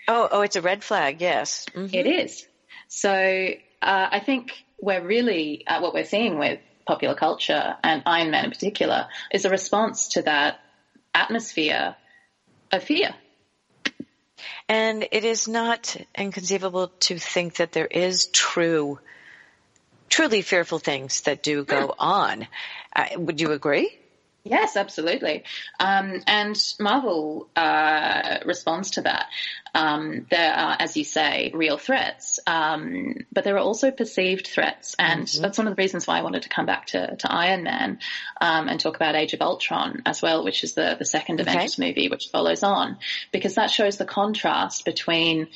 [0.09, 1.21] Oh, oh, it's a red flag.
[1.21, 1.95] Yes, mm-hmm.
[1.95, 2.47] it is.
[2.89, 3.11] So
[3.83, 8.45] uh, I think we're really uh, what we're seeing with popular culture and Iron Man
[8.45, 10.61] in particular is a response to that
[11.13, 11.97] atmosphere
[12.73, 13.15] of fear.
[14.69, 18.99] And it is not inconceivable to think that there is true,
[20.09, 22.47] truly fearful things that do go on.
[22.95, 23.97] Uh, would you agree?
[24.49, 25.43] Yes, absolutely.
[25.81, 29.27] Um, and Marvel uh, responds to that.
[29.75, 34.95] Um, there are, as you say, real threats, um, but there are also perceived threats,
[34.99, 35.43] and mm-hmm.
[35.43, 37.99] that's one of the reasons why I wanted to come back to, to Iron Man
[38.41, 41.51] um, and talk about Age of Ultron as well, which is the the second okay.
[41.51, 42.99] Avengers movie, which follows on,
[43.33, 45.49] because that shows the contrast between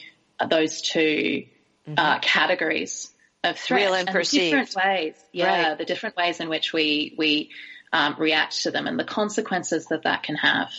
[0.48, 1.94] those 2 mm-hmm.
[1.96, 5.14] uh, categories of threats real and, and perceived different ways.
[5.32, 5.78] Yeah, right.
[5.78, 7.50] the different ways in which we we
[7.92, 10.70] um, react to them and the consequences that that can have.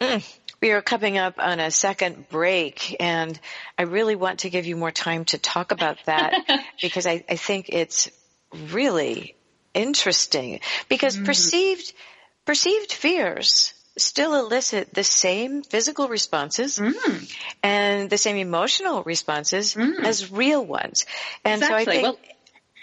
[0.00, 0.38] Mm.
[0.60, 3.38] We are coming up on a second break, and
[3.78, 6.34] I really want to give you more time to talk about that
[6.82, 8.10] because I, I, think it's
[8.70, 9.34] really
[9.74, 11.26] interesting because mm.
[11.26, 11.92] perceived
[12.46, 17.36] perceived fears still elicit the same physical responses mm.
[17.62, 20.04] and the same emotional responses mm.
[20.04, 21.06] as real ones.
[21.44, 21.84] And exactly.
[21.84, 22.18] so I think, well,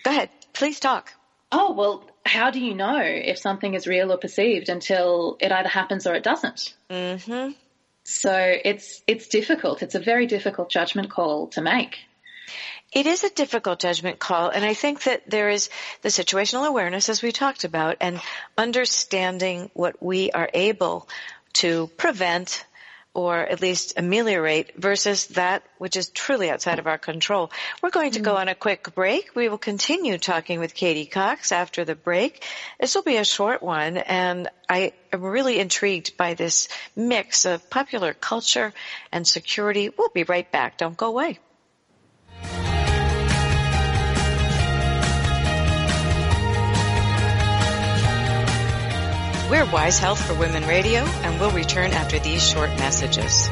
[0.04, 1.12] go ahead, please talk.
[1.52, 5.70] Oh, well, how do you know if something is real or perceived until it either
[5.70, 6.74] happens or it doesn't?
[6.90, 7.52] Mm-hmm.
[8.06, 9.82] So it's it's difficult.
[9.82, 11.98] It's a very difficult judgment call to make.
[12.92, 15.70] It is a difficult judgment call, and I think that there is
[16.02, 18.22] the situational awareness, as we talked about, and
[18.56, 21.08] understanding what we are able
[21.54, 22.66] to prevent
[23.14, 27.52] or at least ameliorate versus that which is truly outside of our control.
[27.82, 29.36] We're going to go on a quick break.
[29.36, 32.44] We will continue talking with Katie Cox after the break.
[32.80, 37.70] This will be a short one and I am really intrigued by this mix of
[37.70, 38.74] popular culture
[39.12, 39.90] and security.
[39.96, 40.78] We'll be right back.
[40.78, 41.40] Don't go away.
[49.54, 53.48] We're Wise Health for Women Radio, and we'll return after these short messages.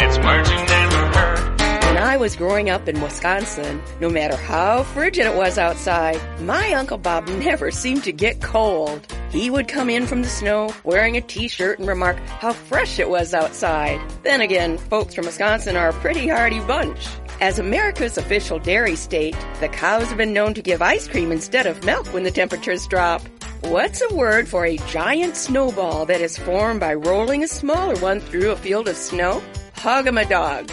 [0.00, 1.60] It's words you never heard.
[1.84, 6.72] When I was growing up in Wisconsin, no matter how frigid it was outside, my
[6.72, 9.06] Uncle Bob never seemed to get cold.
[9.30, 13.08] He would come in from the snow wearing a t-shirt and remark how fresh it
[13.08, 14.00] was outside.
[14.24, 17.06] Then again, folks from Wisconsin are a pretty hardy bunch.
[17.42, 21.66] As America's official dairy state, the cows have been known to give ice cream instead
[21.66, 23.20] of milk when the temperatures drop.
[23.62, 28.20] What's a word for a giant snowball that is formed by rolling a smaller one
[28.20, 29.42] through a field of snow?
[29.74, 30.70] Hog-a-ma-dog.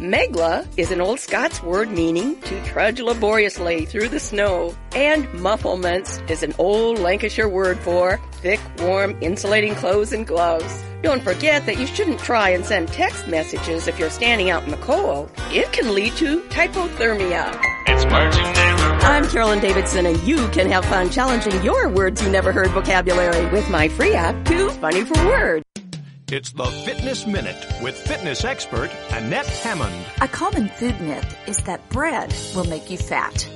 [0.00, 4.74] Megla is an old Scots word meaning to trudge laboriously through the snow.
[4.92, 10.82] And mufflements is an old Lancashire word for thick, warm, insulating clothes and gloves.
[11.02, 14.70] Don't forget that you shouldn't try and send text messages if you're standing out in
[14.70, 15.30] the cold.
[15.50, 17.60] It can lead to hypothermia.
[17.86, 19.02] It's words you never heard.
[19.02, 23.44] I'm Carolyn Davidson, and you can have fun challenging your words you never heard vocabulary
[23.50, 25.69] with my free app, Too Funny for Words.
[26.32, 30.06] It's the Fitness Minute with fitness expert Annette Hammond.
[30.20, 33.50] A common food myth is that bread will make you fat.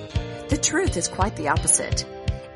[0.48, 2.04] The truth is quite the opposite.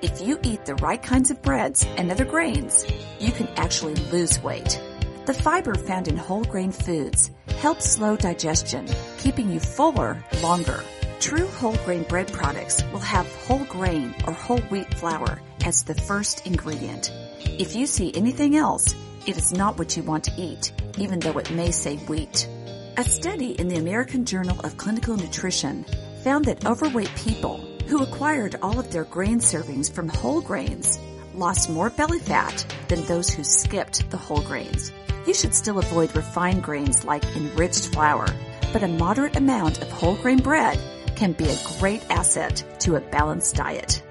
[0.02, 2.84] If you eat the right kinds of breads and other grains,
[3.20, 4.82] you can actually lose weight.
[5.26, 10.82] The fiber found in whole grain foods helps slow digestion, keeping you fuller longer.
[11.20, 15.94] True whole grain bread products will have whole grain or whole wheat flour as the
[15.94, 17.12] first ingredient.
[17.44, 18.96] If you see anything else,
[19.28, 22.48] it is not what you want to eat, even though it may say wheat.
[22.96, 25.84] A study in the American Journal of Clinical Nutrition
[26.24, 30.98] found that overweight people who acquired all of their grain servings from whole grains
[31.34, 34.90] lost more belly fat than those who skipped the whole grains.
[35.26, 38.28] You should still avoid refined grains like enriched flour,
[38.72, 40.80] but a moderate amount of whole grain bread
[41.16, 44.02] can be a great asset to a balanced diet.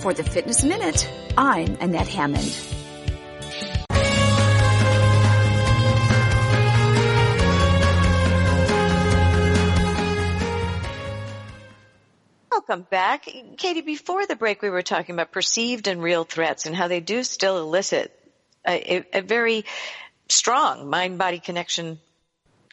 [0.00, 2.58] For the Fitness Minute, I'm Annette Hammond.
[12.68, 13.28] Welcome back.
[13.58, 16.98] Katie, before the break, we were talking about perceived and real threats and how they
[16.98, 18.12] do still elicit
[18.66, 19.64] a, a, very
[20.28, 22.00] strong mind body connection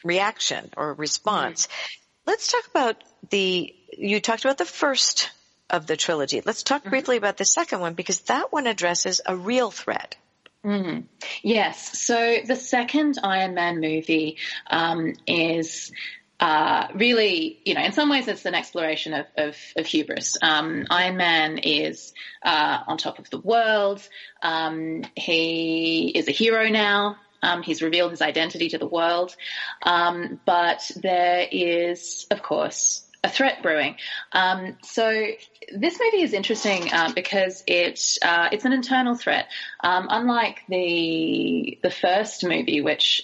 [0.02, 1.68] reaction or response.
[1.68, 2.30] Mm-hmm.
[2.30, 5.30] Let's talk about the, you talked about the first
[5.70, 6.42] of the trilogy.
[6.44, 6.90] Let's talk mm-hmm.
[6.90, 10.16] briefly about the second one because that one addresses a real threat.
[10.64, 11.02] Mm-hmm.
[11.44, 12.00] Yes.
[12.00, 15.92] So the second Iron Man movie um, is
[16.40, 20.36] uh, really, you know, in some ways it's an exploration of, of, of hubris.
[20.42, 24.06] Um, Iron Man is uh, on top of the world.
[24.42, 27.16] Um, he is a hero now.
[27.42, 29.36] Um, he's revealed his identity to the world.
[29.82, 33.96] Um, but there is, of course, a threat brewing.
[34.32, 35.26] Um, so
[35.74, 39.46] this movie is interesting uh, because it uh, it's an internal threat.
[39.82, 43.22] Um, unlike the the first movie, which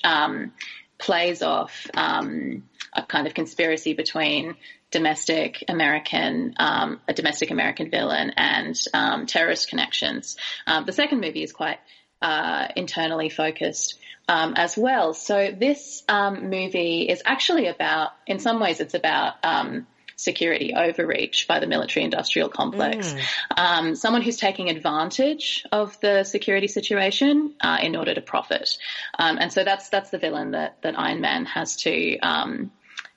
[0.98, 4.56] plays off um, a kind of conspiracy between
[4.90, 10.36] domestic American, um, a domestic American villain and um, terrorist connections.
[10.66, 11.78] Um, the second movie is quite
[12.22, 13.98] uh, internally focused.
[14.28, 15.12] Um, as well.
[15.12, 19.88] So this um, movie is actually about, in some ways, it's about um,
[20.20, 23.12] security overreach by the military industrial complex.
[23.12, 23.22] Mm.
[23.56, 28.76] Um, someone who's taking advantage of the security situation uh, in order to profit.
[29.18, 32.70] Um, and so that's that's the villain that, that Iron Man has to um,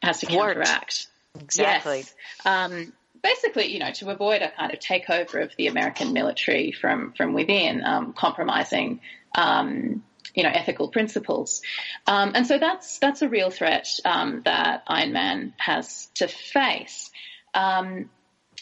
[0.04, 1.08] has to counteract.
[1.40, 2.00] Exactly.
[2.00, 2.16] Yes.
[2.46, 7.14] Um, basically, you know, to avoid a kind of takeover of the American military from
[7.14, 9.00] from within, um, compromising
[9.36, 10.04] um,
[10.36, 11.62] you know, ethical principles.
[12.08, 17.12] Um, and so that's that's a real threat um, that Iron Man has to face.
[17.54, 18.10] Um,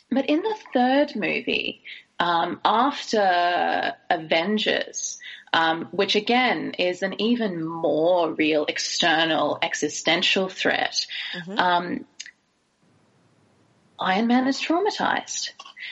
[0.09, 1.83] but in the third movie,
[2.19, 5.17] um, after Avengers,
[5.53, 11.59] um, which again is an even more real external existential threat, mm-hmm.
[11.59, 12.05] Um,
[13.99, 15.51] Iron Man is traumatized.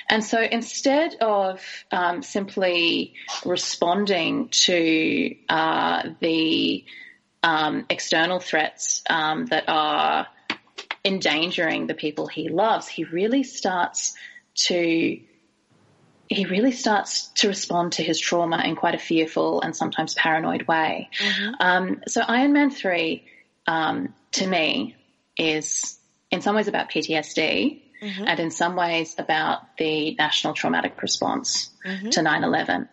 [0.09, 3.13] And so instead of um, simply
[3.45, 6.85] responding to uh, the
[7.43, 10.27] um, external threats um, that are
[11.05, 14.15] endangering the people he loves, he really starts
[14.55, 15.19] to
[16.29, 20.67] he really starts to respond to his trauma in quite a fearful and sometimes paranoid
[20.67, 21.09] way.
[21.19, 21.53] Mm-hmm.
[21.59, 23.25] Um, so Iron Man three,
[23.67, 24.95] um, to me,
[25.35, 25.97] is
[26.29, 28.23] in some ways about PTSD mm-hmm.
[28.27, 32.09] and in some ways about the national traumatic response mm-hmm.
[32.09, 32.87] to 9-11.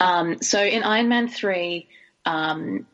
[0.00, 1.88] Um, so in Iron Man 3,
[2.24, 2.86] um,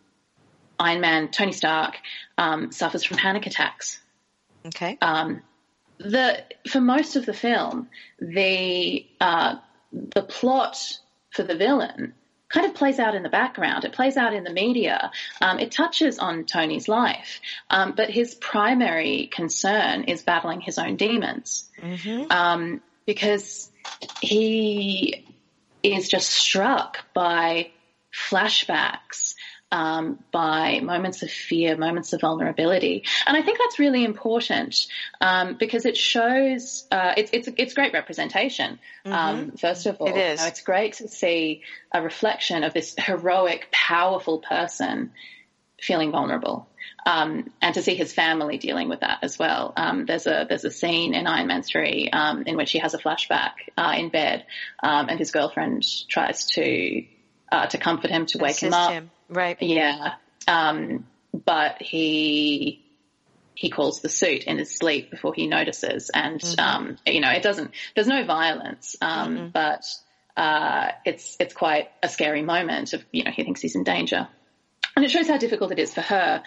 [0.79, 1.97] Iron Man, Tony Stark,
[2.37, 3.99] um, suffers from panic attacks.
[4.67, 4.99] Okay.
[5.01, 5.43] Um,
[6.03, 7.89] the for most of the film,
[8.19, 9.57] the uh,
[9.93, 10.99] the plot
[11.31, 12.15] for the villain
[12.49, 13.85] kind of plays out in the background.
[13.85, 15.11] It plays out in the media.
[15.41, 20.97] Um, it touches on Tony's life, um, but his primary concern is battling his own
[20.97, 22.31] demons mm-hmm.
[22.31, 23.71] um, because
[24.21, 25.27] he
[25.83, 27.71] is just struck by
[28.13, 29.35] flashbacks
[29.73, 34.87] um, by moments of fear, moments of vulnerability, and I think that's really important
[35.21, 38.79] um, because it shows uh, it's it's it's great representation.
[39.05, 39.13] Mm-hmm.
[39.13, 40.41] Um, first of all, it is.
[40.41, 45.13] You know, it's great to see a reflection of this heroic, powerful person
[45.81, 46.69] feeling vulnerable.
[47.05, 49.73] Um, and to see his family dealing with that as well.
[49.77, 52.95] Um, there's a there's a scene in Iron Man three um, in which he has
[52.95, 54.47] a flashback uh, in bed,
[54.83, 57.05] um, and his girlfriend tries to
[57.51, 58.93] uh, to comfort him to wake Assist him up.
[58.93, 59.11] Him.
[59.29, 59.61] Right.
[59.61, 60.15] Yeah.
[60.47, 62.83] Um, but he
[63.55, 66.61] he calls the suit in his sleep before he notices, and mm-hmm.
[66.61, 67.71] um, you know it doesn't.
[67.95, 69.49] There's no violence, um, mm-hmm.
[69.49, 69.85] but
[70.37, 72.93] uh, it's it's quite a scary moment.
[72.93, 74.29] Of you know he thinks he's in danger.
[74.95, 76.43] And it shows how difficult it is for her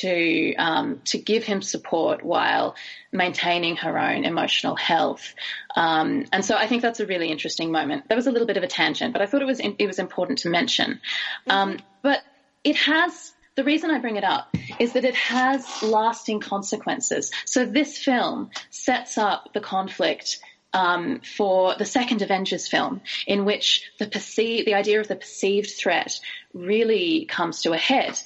[0.00, 2.74] to um, to give him support while
[3.12, 5.34] maintaining her own emotional health.
[5.76, 8.08] Um, and so I think that's a really interesting moment.
[8.08, 9.98] That was a little bit of a tangent, but I thought it was it was
[9.98, 11.00] important to mention.
[11.46, 12.22] Um, but
[12.64, 17.30] it has the reason I bring it up is that it has lasting consequences.
[17.44, 20.40] So this film sets up the conflict
[20.72, 25.70] um, for the second Avengers film, in which the perceive, the idea of the perceived
[25.70, 26.20] threat
[26.54, 28.18] really comes to a head,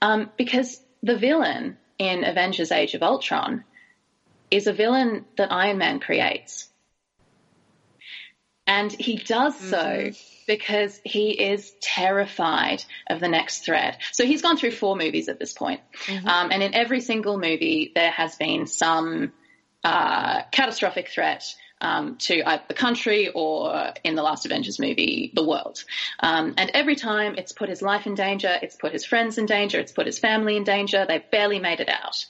[0.00, 3.64] um, because the villain in Avengers: Age of Ultron
[4.50, 6.68] is a villain that Iron Man creates.
[8.66, 10.42] And he does so mm-hmm.
[10.46, 14.00] because he is terrified of the next threat.
[14.12, 15.80] So he's gone through four movies at this point.
[16.06, 16.28] Mm-hmm.
[16.28, 19.32] Um, and in every single movie, there has been some
[19.82, 21.44] uh, catastrophic threat
[21.82, 25.84] um, to either the country or, in the last Avengers movie, the world.
[26.20, 29.46] Um, and every time it's put his life in danger, it's put his friends in
[29.46, 31.04] danger, it's put his family in danger.
[31.06, 32.24] They've barely made it out.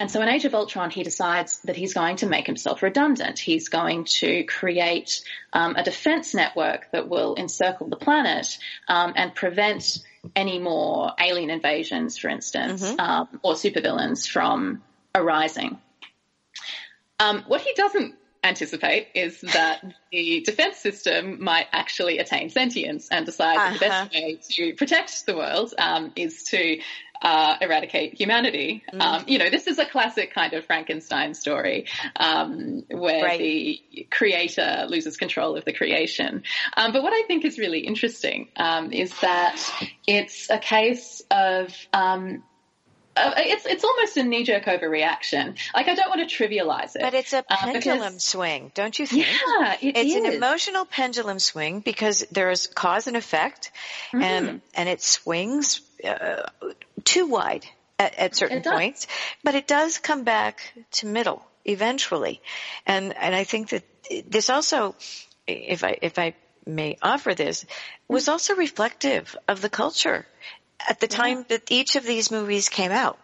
[0.00, 3.38] And so in Age of Ultron, he decides that he's going to make himself redundant.
[3.38, 5.22] He's going to create
[5.52, 8.58] um, a defense network that will encircle the planet
[8.88, 9.98] um, and prevent
[10.34, 12.98] any more alien invasions, for instance, mm-hmm.
[12.98, 14.82] um, or supervillains from
[15.14, 15.78] arising.
[17.20, 19.82] Um, what he doesn't anticipate is that
[20.12, 23.68] the defense system might actually attain sentience and decide uh-huh.
[23.68, 24.08] that the best uh-huh.
[24.12, 26.80] way to protect the world um, is to
[27.22, 28.82] uh, eradicate humanity.
[28.92, 29.00] Mm.
[29.00, 31.86] Um, you know, this is a classic kind of Frankenstein story
[32.16, 33.38] um, where right.
[33.38, 36.42] the creator loses control of the creation.
[36.76, 39.56] Um, but what I think is really interesting um, is that
[40.06, 42.42] it's a case of um,
[43.14, 45.58] uh, it's it's almost a knee jerk overreaction.
[45.74, 48.98] Like I don't want to trivialize it, but it's a uh, pendulum because, swing, don't
[48.98, 49.26] you think?
[49.26, 50.24] Yeah, it it's is.
[50.24, 53.70] an emotional pendulum swing because there's cause and effect,
[54.12, 54.22] mm-hmm.
[54.22, 56.48] and and it swings uh,
[57.04, 57.66] too wide
[57.98, 59.06] at, at certain points,
[59.44, 62.40] but it does come back to middle eventually,
[62.86, 63.84] and and I think that
[64.26, 64.94] this also,
[65.46, 66.34] if I if I
[66.66, 67.66] may offer this,
[68.08, 70.26] was also reflective of the culture
[70.88, 73.18] at the time that each of these movies came out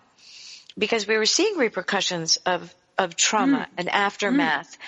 [0.76, 3.74] because we were seeing repercussions of of trauma mm.
[3.76, 4.78] and aftermath mm.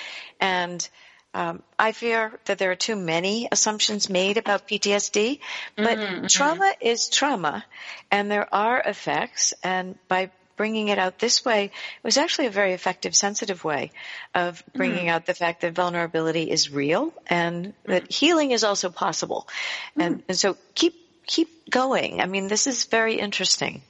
[0.40, 0.88] and
[1.32, 5.38] um, I fear that there are too many assumptions made about PTSD,
[5.76, 6.26] but mm-hmm, mm-hmm.
[6.26, 7.64] trauma is trauma,
[8.10, 9.54] and there are effects.
[9.62, 13.92] And by bringing it out this way, it was actually a very effective, sensitive way
[14.34, 15.10] of bringing mm.
[15.10, 18.12] out the fact that vulnerability is real and that mm.
[18.12, 19.48] healing is also possible.
[19.96, 20.22] And, mm.
[20.28, 20.94] and so keep
[21.26, 22.20] keep going.
[22.20, 23.82] I mean, this is very interesting.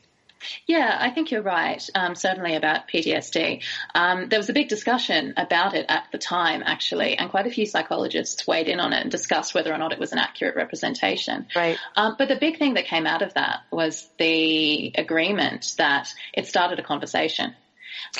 [0.66, 3.62] Yeah, I think you're right, um, certainly about PTSD.
[3.94, 7.50] Um, there was a big discussion about it at the time, actually, and quite a
[7.50, 10.56] few psychologists weighed in on it and discussed whether or not it was an accurate
[10.56, 11.46] representation.
[11.54, 11.78] Right.
[11.96, 16.46] Um, but the big thing that came out of that was the agreement that it
[16.46, 17.54] started a conversation.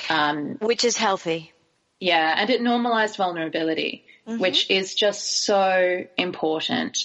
[0.08, 1.52] Um, Which is healthy.
[2.00, 4.40] Yeah, and it normalized vulnerability, mm-hmm.
[4.40, 7.04] which is just so important.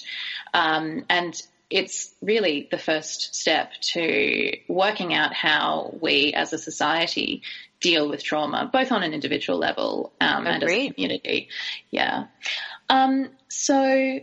[0.54, 1.40] Um, and
[1.70, 7.42] it's really the first step to working out how we as a society
[7.80, 11.48] deal with trauma, both on an individual level um, and as a community.
[11.90, 12.26] Yeah.
[12.88, 14.20] Um, so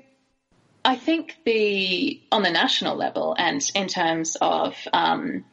[0.86, 5.46] I think the on the national level and in terms of um,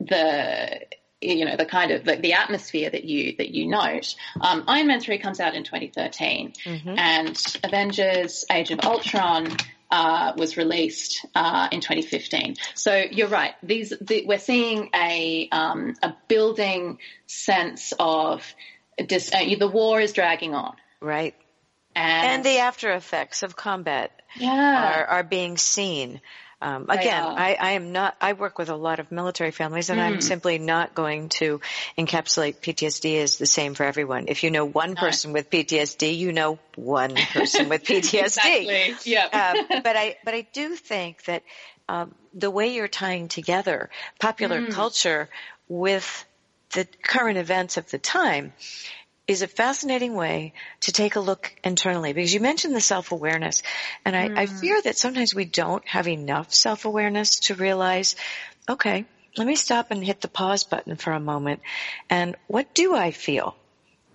[0.00, 0.86] the
[1.20, 4.14] you know the kind of the, the, atmosphere that you that you note.
[4.40, 6.98] Um, Iron Man three comes out in 2013, mm-hmm.
[6.98, 9.56] and Avengers: Age of Ultron
[9.90, 12.56] uh, was released uh, in 2015.
[12.74, 13.54] So you're right.
[13.62, 18.54] These the, we're seeing a um, a building sense of
[19.04, 20.76] dis, uh, the war is dragging on.
[21.00, 21.34] Right.
[21.94, 25.00] And, and the after effects of combat yeah.
[25.00, 26.20] are, are being seen.
[26.60, 30.00] Um, again, I, I, am not, I work with a lot of military families and
[30.00, 30.04] mm.
[30.04, 31.60] I'm simply not going to
[31.98, 34.26] encapsulate PTSD as the same for everyone.
[34.28, 38.22] If you know one person with PTSD, you know one person with PTSD.
[38.22, 38.94] exactly.
[39.04, 39.28] Yeah.
[39.30, 41.42] uh, but I, but I do think that,
[41.88, 44.72] um, the way you're tying together popular mm.
[44.72, 45.28] culture
[45.68, 46.24] with
[46.72, 48.52] the current events of the time
[49.26, 53.62] is a fascinating way to take a look internally because you mentioned the self-awareness
[54.04, 54.38] and I, mm.
[54.38, 58.14] I fear that sometimes we don't have enough self-awareness to realize,
[58.68, 59.04] okay,
[59.36, 61.60] let me stop and hit the pause button for a moment.
[62.08, 63.56] And what do I feel?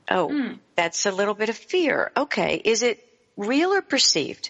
[0.10, 0.60] Oh, mm.
[0.76, 2.12] that's a little bit of fear.
[2.16, 2.62] Okay.
[2.64, 3.06] Is it
[3.38, 4.50] real or perceived?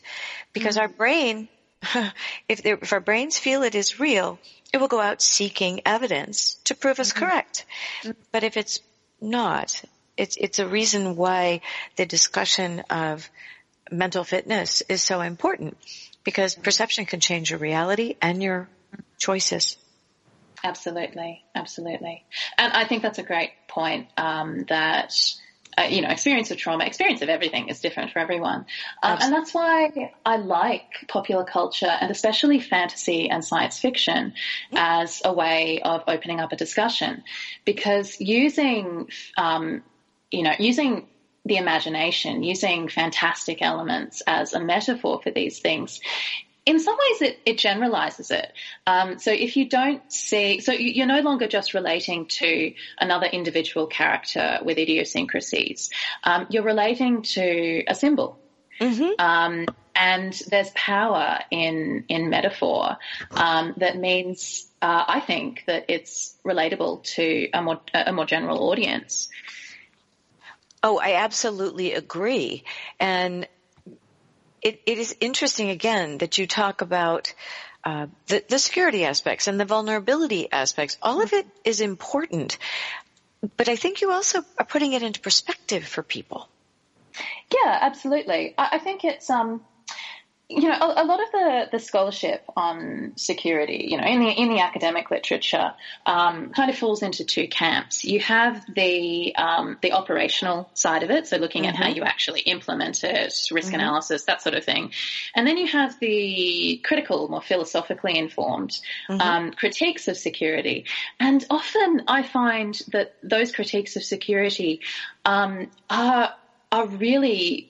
[0.53, 0.81] Because mm.
[0.81, 1.49] our brain,
[2.47, 4.39] if, if, our brains feel it is real,
[4.73, 7.25] it will go out seeking evidence to prove us mm-hmm.
[7.25, 7.65] correct.
[8.03, 8.15] Mm.
[8.31, 8.79] But if it's
[9.19, 9.83] not,
[10.21, 11.61] it's it's a reason why
[11.95, 13.27] the discussion of
[13.89, 15.77] mental fitness is so important
[16.23, 18.69] because perception can change your reality and your
[19.17, 19.77] choices.
[20.63, 22.23] Absolutely, absolutely,
[22.55, 24.09] and I think that's a great point.
[24.15, 25.11] Um, that
[25.77, 28.65] uh, you know, experience of trauma, experience of everything is different for everyone.
[29.01, 34.33] Um, and that's why I like popular culture and especially fantasy and science fiction
[34.73, 37.23] as a way of opening up a discussion
[37.63, 39.07] because using
[39.37, 39.81] um,
[40.31, 41.07] you know, using
[41.45, 45.99] the imagination, using fantastic elements as a metaphor for these things,
[46.65, 48.53] in some ways it, it generalizes it.
[48.85, 53.87] Um, so if you don't see, so you're no longer just relating to another individual
[53.87, 55.89] character with idiosyncrasies.
[56.23, 58.39] Um, you're relating to a symbol.
[58.79, 59.19] Mm-hmm.
[59.19, 62.97] Um, and there's power in in metaphor
[63.31, 68.69] um, that means uh, I think that it's relatable to a more a more general
[68.69, 69.29] audience.
[70.83, 72.63] Oh, I absolutely agree,
[72.99, 73.47] and
[74.61, 77.33] it, it is interesting again that you talk about
[77.83, 80.97] uh, the, the security aspects and the vulnerability aspects.
[81.01, 82.57] All of it is important,
[83.57, 86.47] but I think you also are putting it into perspective for people.
[87.51, 88.53] Yeah, absolutely.
[88.57, 89.61] I, I think it's um,
[90.55, 94.29] you know, a, a, lot of the, the scholarship on security, you know, in the
[94.29, 95.73] in the academic literature,
[96.05, 98.03] um, kind of falls into two camps.
[98.03, 101.69] You have the um, the operational side of it, so looking mm-hmm.
[101.69, 101.97] at how mm-hmm.
[101.97, 103.75] you actually implement it, risk mm-hmm.
[103.75, 104.91] analysis, that sort of thing,
[105.35, 108.77] and then you have the critical, more philosophically informed
[109.09, 109.21] mm-hmm.
[109.21, 110.85] um, critiques of security.
[111.19, 114.81] And often, I find that those critiques of security
[115.23, 116.33] um, are
[116.71, 117.69] are really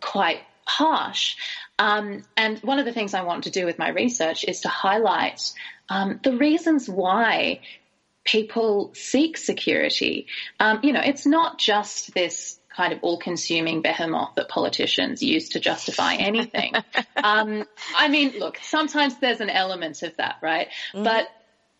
[0.00, 1.36] quite harsh.
[1.78, 4.68] Um, and one of the things I want to do with my research is to
[4.68, 5.52] highlight
[5.88, 7.60] um, the reasons why
[8.24, 10.26] people seek security.
[10.58, 15.60] Um, you know, it's not just this kind of all-consuming behemoth that politicians use to
[15.60, 16.74] justify anything.
[17.16, 17.64] um,
[17.96, 20.68] I mean, look, sometimes there's an element of that, right?
[20.92, 21.04] Mm-hmm.
[21.04, 21.28] But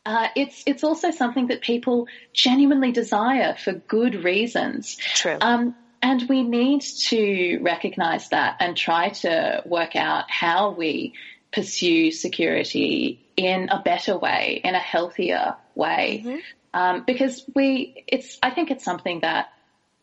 [0.07, 4.97] uh, it's it's also something that people genuinely desire for good reasons.
[4.97, 5.37] True.
[5.41, 5.75] Um,
[6.07, 11.15] and we need to recognize that and try to work out how we
[11.53, 16.23] pursue security in a better way, in a healthier way.
[16.25, 16.39] Mm-hmm.
[16.75, 19.49] Um, because we, it's, I think it's something that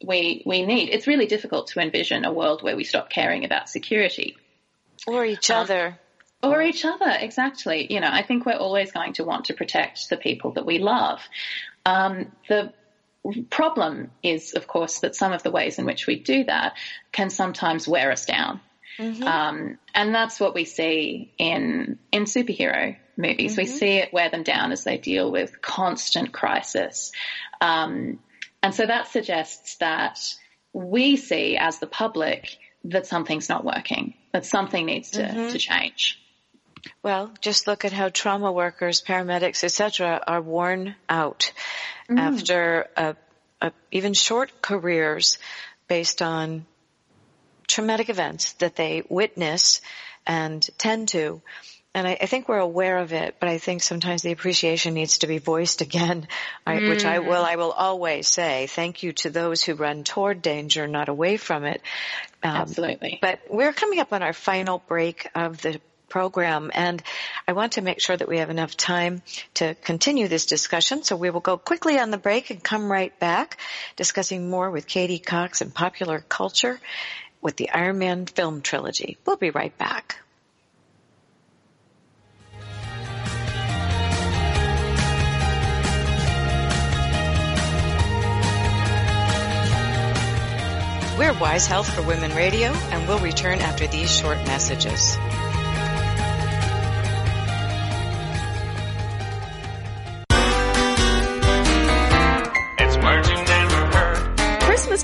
[0.05, 0.89] we, we need.
[0.89, 4.35] It's really difficult to envision a world where we stop caring about security.
[5.07, 5.99] Or each um, other.
[6.43, 7.87] Or each other, exactly.
[7.89, 10.79] You know, I think we're always going to want to protect the people that we
[10.79, 11.21] love.
[11.85, 12.73] Um, the
[13.49, 16.75] problem is, of course, that some of the ways in which we do that
[17.11, 18.59] can sometimes wear us down.
[18.97, 19.23] Mm-hmm.
[19.23, 23.53] Um, and that's what we see in in superhero movies.
[23.53, 23.61] Mm-hmm.
[23.61, 27.11] We see it wear them down as they deal with constant crisis.
[27.61, 28.19] Um,
[28.61, 30.19] and so that suggests that
[30.73, 35.49] we see as the public that something's not working, that something needs to, mm-hmm.
[35.49, 36.19] to change.
[37.01, 41.51] Well, just look at how trauma workers, paramedics, etc., are worn out
[42.09, 42.19] mm.
[42.19, 43.15] after a,
[43.61, 45.37] a, even short careers
[45.87, 46.65] based on
[47.67, 49.81] traumatic events that they witness
[50.25, 51.41] and tend to.
[51.95, 55.19] And I, I, think we're aware of it, but I think sometimes the appreciation needs
[55.19, 56.27] to be voiced again,
[56.65, 56.89] I, mm.
[56.89, 60.87] which I will, I will always say thank you to those who run toward danger,
[60.87, 61.81] not away from it.
[62.41, 63.19] Um, Absolutely.
[63.21, 65.79] But we're coming up on our final break of the
[66.13, 66.69] program.
[66.71, 67.01] And
[67.47, 69.23] I want to make sure that we have enough time
[69.55, 71.01] to continue this discussion.
[71.01, 73.57] So we will go quickly on the break and come right back
[73.95, 76.79] discussing more with Katie Cox and popular culture
[77.41, 79.17] with the Iron Man film trilogy.
[79.25, 80.19] We'll be right back.
[91.17, 95.17] We're WiseHealth for Women Radio, and we'll return after these short messages.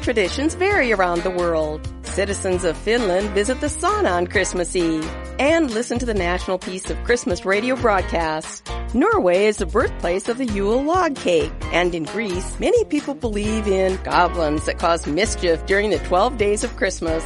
[0.09, 1.87] Traditions vary around the world.
[2.01, 5.07] Citizens of Finland visit the sauna on Christmas Eve
[5.37, 8.67] and listen to the National Peace of Christmas radio broadcast.
[8.95, 13.67] Norway is the birthplace of the Yule log cake, and in Greece, many people believe
[13.67, 17.23] in goblins that cause mischief during the 12 days of Christmas.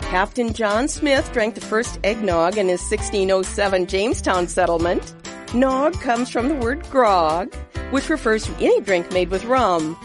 [0.00, 5.14] Captain John Smith drank the first eggnog in his 1607 Jamestown settlement.
[5.54, 7.54] Nog comes from the word grog,
[7.92, 9.96] which refers to any drink made with rum.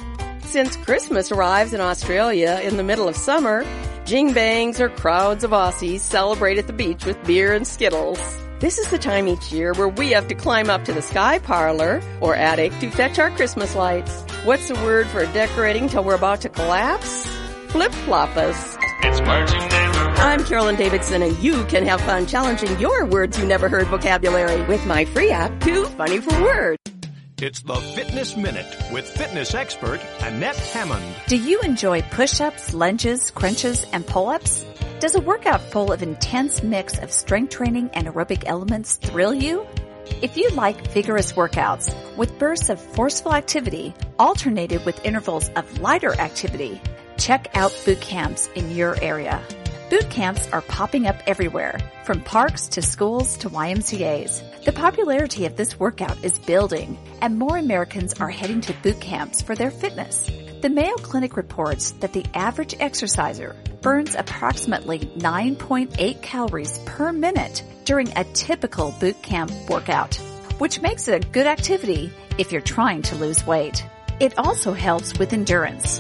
[0.52, 3.64] Since Christmas arrives in Australia in the middle of summer,
[4.04, 8.20] jingbangs or crowds of Aussies celebrate at the beach with beer and skittles.
[8.60, 11.40] This is the time each year where we have to climb up to the sky
[11.40, 14.24] parlor or attic to fetch our Christmas lights.
[14.44, 17.26] What's the word for decorating till we're about to collapse?
[17.70, 18.78] Flip-floppus.
[19.04, 19.22] It's
[20.20, 24.62] I'm Carolyn Davidson and you can have fun challenging your words you never heard vocabulary
[24.64, 26.91] with my free app, Too Funny for Words.
[27.42, 31.04] It's the Fitness Minute with fitness expert Annette Hammond.
[31.26, 34.64] Do you enjoy push-ups, lunges, crunches, and pull-ups?
[35.00, 39.66] Does a workout full of intense mix of strength training and aerobic elements thrill you?
[40.22, 46.14] If you like vigorous workouts with bursts of forceful activity alternated with intervals of lighter
[46.14, 46.80] activity,
[47.18, 49.42] check out boot camps in your area.
[49.92, 54.42] Boot camps are popping up everywhere, from parks to schools to YMCA's.
[54.64, 59.42] The popularity of this workout is building, and more Americans are heading to boot camps
[59.42, 60.32] for their fitness.
[60.62, 68.18] The Mayo Clinic reports that the average exerciser burns approximately 9.8 calories per minute during
[68.18, 70.16] a typical boot camp workout,
[70.58, 73.86] which makes it a good activity if you're trying to lose weight.
[74.22, 76.00] It also helps with endurance.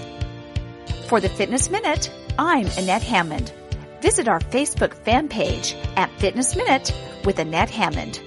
[1.10, 3.52] For the Fitness Minute, I'm Annette Hammond.
[4.02, 6.92] Visit our Facebook fan page at Fitness Minute
[7.24, 8.20] with Annette Hammond.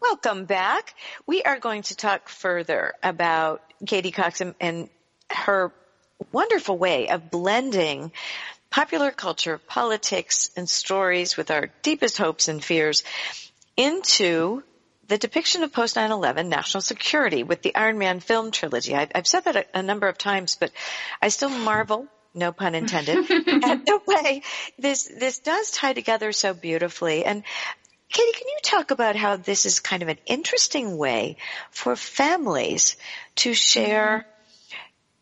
[0.00, 0.94] Welcome back.
[1.26, 4.88] We are going to talk further about Katie Cox and, and
[5.28, 5.72] her
[6.30, 8.12] wonderful way of blending
[8.74, 13.04] popular culture, politics, and stories with our deepest hopes and fears
[13.76, 14.64] into
[15.06, 18.92] the depiction of post 9-11 national security with the Iron Man film trilogy.
[18.96, 20.72] I, have said that a, a, number of times, but
[21.22, 23.18] I still marvel, no pun intended,
[23.64, 24.42] at the way
[24.76, 27.24] this, this does tie together so beautifully.
[27.24, 27.44] And
[28.08, 31.36] Katie, can you talk about how this is kind of an interesting way
[31.70, 32.96] for families
[33.36, 34.78] to share mm-hmm.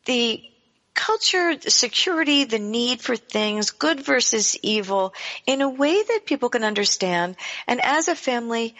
[0.07, 0.52] the
[0.95, 5.15] culture, security, the need for things, good versus evil,
[5.47, 7.37] in a way that people can understand
[7.67, 8.75] and as a family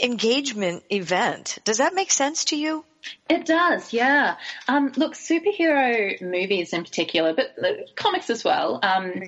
[0.00, 1.58] engagement event.
[1.64, 2.84] Does that make sense to you?
[3.30, 4.36] It does, yeah.
[4.66, 7.54] Um, look, superhero movies in particular, but
[7.94, 9.22] comics as well, um,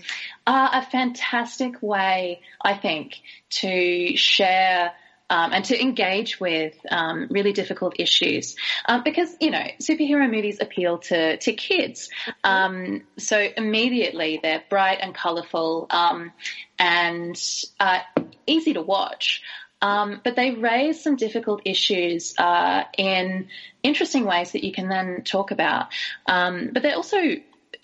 [0.46, 3.20] are a fantastic way, I think,
[3.60, 4.92] to share
[5.30, 8.56] um, and to engage with um, really difficult issues.
[8.86, 12.10] Um, because, you know, superhero movies appeal to, to kids.
[12.44, 16.32] Um, so immediately they're bright and colourful um,
[16.78, 17.40] and
[17.78, 18.00] uh,
[18.46, 19.42] easy to watch.
[19.80, 23.48] But they raise some difficult issues uh, in
[23.82, 25.86] interesting ways that you can then talk about.
[26.26, 27.18] But they're also,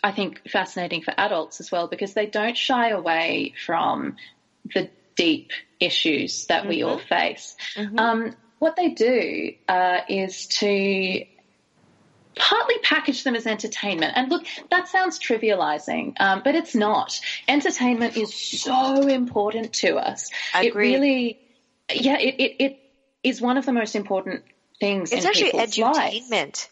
[0.02, 4.16] I think, fascinating for adults as well because they don't shy away from
[4.74, 5.50] the deep
[5.80, 6.68] issues that mm-hmm.
[6.68, 7.56] we all face.
[7.74, 7.98] Mm-hmm.
[7.98, 11.24] Um, what they do uh, is to
[12.36, 14.12] partly package them as entertainment.
[14.16, 17.18] And look, that sounds trivializing, um, but it's not.
[17.48, 20.30] Entertainment is so important to us.
[20.54, 20.68] Agreed.
[20.68, 21.40] It really
[21.92, 22.78] yeah, it, it, it
[23.22, 24.44] is one of the most important
[24.80, 25.12] things.
[25.12, 26.30] It's actually edutainment.
[26.30, 26.68] Lives.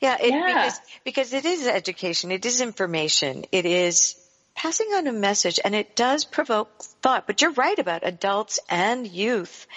[0.00, 0.46] Yeah, it, yeah.
[0.46, 4.16] Because, because it is education, it is information, it is
[4.58, 7.28] passing on a message, and it does provoke thought.
[7.28, 9.68] But you're right about adults and youth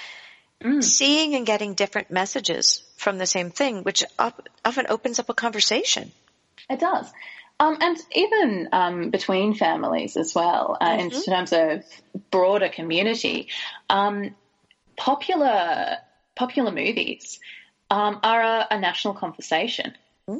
[0.59, 0.83] mm.
[0.83, 6.11] seeing and getting different messages from the same thing, which often opens up a conversation.
[6.67, 7.05] It does.
[7.59, 11.15] Um, and even um, between families as well, uh, mm-hmm.
[11.15, 11.83] in terms of
[12.31, 13.49] broader community,
[13.87, 14.35] um,
[14.97, 15.97] popular
[16.35, 17.39] popular movies
[17.91, 19.93] um, are a, a, national conversation.
[20.27, 20.39] Mm.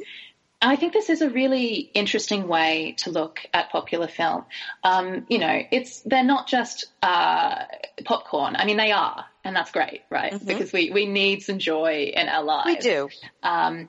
[0.62, 4.44] I think this is a really interesting way to look at popular film.
[4.84, 7.64] Um, you know, it's they're not just uh,
[8.04, 8.54] popcorn.
[8.54, 10.32] I mean, they are, and that's great, right?
[10.32, 10.46] Mm-hmm.
[10.46, 12.66] Because we we need some joy in our lives.
[12.66, 13.08] We do.
[13.42, 13.88] Um,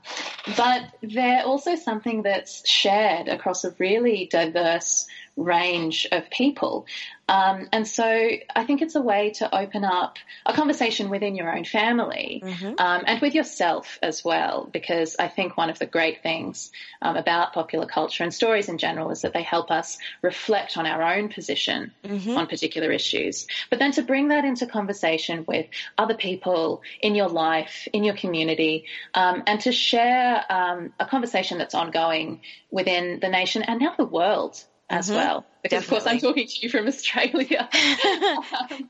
[0.58, 6.86] but they're also something that's shared across a really diverse range of people.
[7.28, 11.56] Um, and so I think it's a way to open up a conversation within your
[11.56, 12.74] own family mm-hmm.
[12.78, 16.72] um, and with yourself as well, because I think one of the great things
[17.02, 20.86] um, about popular culture and stories in general is that they help us reflect on
[20.86, 22.38] our own position mm-hmm.
[22.38, 25.66] on particular issues, but then to bring that into conversation with
[25.98, 31.58] other people in your life, in your community, um, and to share um, a conversation
[31.58, 34.62] that's ongoing within the nation and now the world
[34.94, 35.16] as mm-hmm.
[35.16, 35.46] well.
[35.64, 35.98] Because Definitely.
[35.98, 37.70] of course I'm talking to you from Australia,
[38.62, 38.90] um,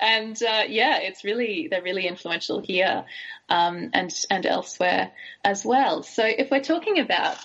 [0.00, 3.04] and uh, yeah, it's really they're really influential here
[3.48, 5.12] um, and and elsewhere
[5.44, 6.02] as well.
[6.02, 7.38] So if we're talking about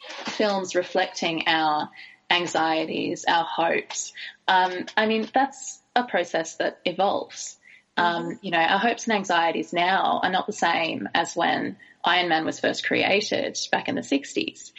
[0.00, 1.90] films reflecting our
[2.30, 4.12] anxieties, our hopes,
[4.48, 7.58] um, I mean that's a process that evolves.
[7.98, 8.32] Um, mm-hmm.
[8.42, 12.44] you know, our hopes and anxieties now are not the same as when Iron Man
[12.44, 14.70] was first created back in the 60s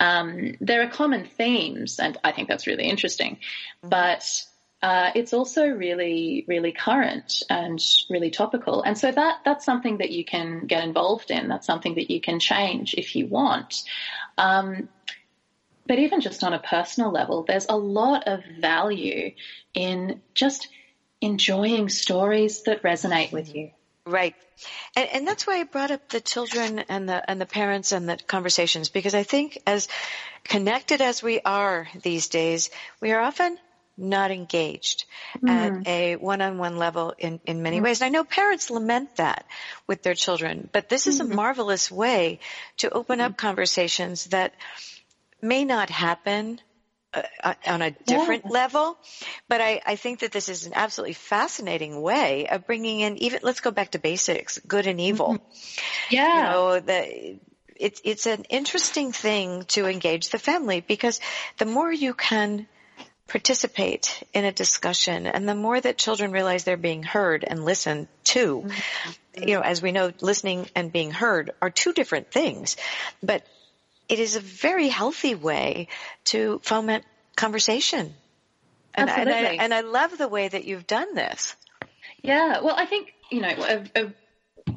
[0.00, 3.38] um, there are common themes, and I think that's really interesting.
[3.82, 4.24] But
[4.82, 7.78] uh, it's also really, really current and
[8.08, 8.82] really topical.
[8.82, 11.48] And so that that's something that you can get involved in.
[11.48, 13.82] That's something that you can change if you want.
[14.38, 14.88] Um,
[15.86, 19.32] but even just on a personal level, there's a lot of value
[19.74, 20.68] in just
[21.20, 23.70] enjoying stories that resonate with you.
[24.10, 24.34] Right.
[24.96, 28.08] And, and that's why I brought up the children and the, and the parents and
[28.08, 29.88] the conversations because I think as
[30.44, 33.56] connected as we are these days, we are often
[33.96, 35.04] not engaged
[35.42, 35.48] mm.
[35.48, 37.84] at a one-on-one level in, in many mm.
[37.84, 38.00] ways.
[38.00, 39.46] And I know parents lament that
[39.86, 41.32] with their children, but this is mm-hmm.
[41.32, 42.40] a marvelous way
[42.78, 43.46] to open up mm-hmm.
[43.46, 44.54] conversations that
[45.42, 46.60] may not happen
[47.12, 48.52] uh, uh, on a different yeah.
[48.52, 48.98] level.
[49.48, 53.40] But I, I think that this is an absolutely fascinating way of bringing in even,
[53.42, 55.34] let's go back to basics, good and evil.
[55.34, 56.14] Mm-hmm.
[56.14, 56.36] Yeah.
[56.36, 57.38] You know, the,
[57.76, 61.20] it's, it's an interesting thing to engage the family because
[61.58, 62.66] the more you can
[63.26, 68.08] participate in a discussion and the more that children realize they're being heard and listened
[68.24, 69.48] to, mm-hmm.
[69.48, 72.76] you know, as we know, listening and being heard are two different things,
[73.22, 73.46] but
[74.10, 75.86] it is a very healthy way
[76.24, 77.04] to foment
[77.36, 78.12] conversation.
[78.92, 79.32] And, Absolutely.
[79.34, 81.54] and, I, and I love the way that you've done this.
[82.22, 84.12] Yeah, well, I think, you know, a, a,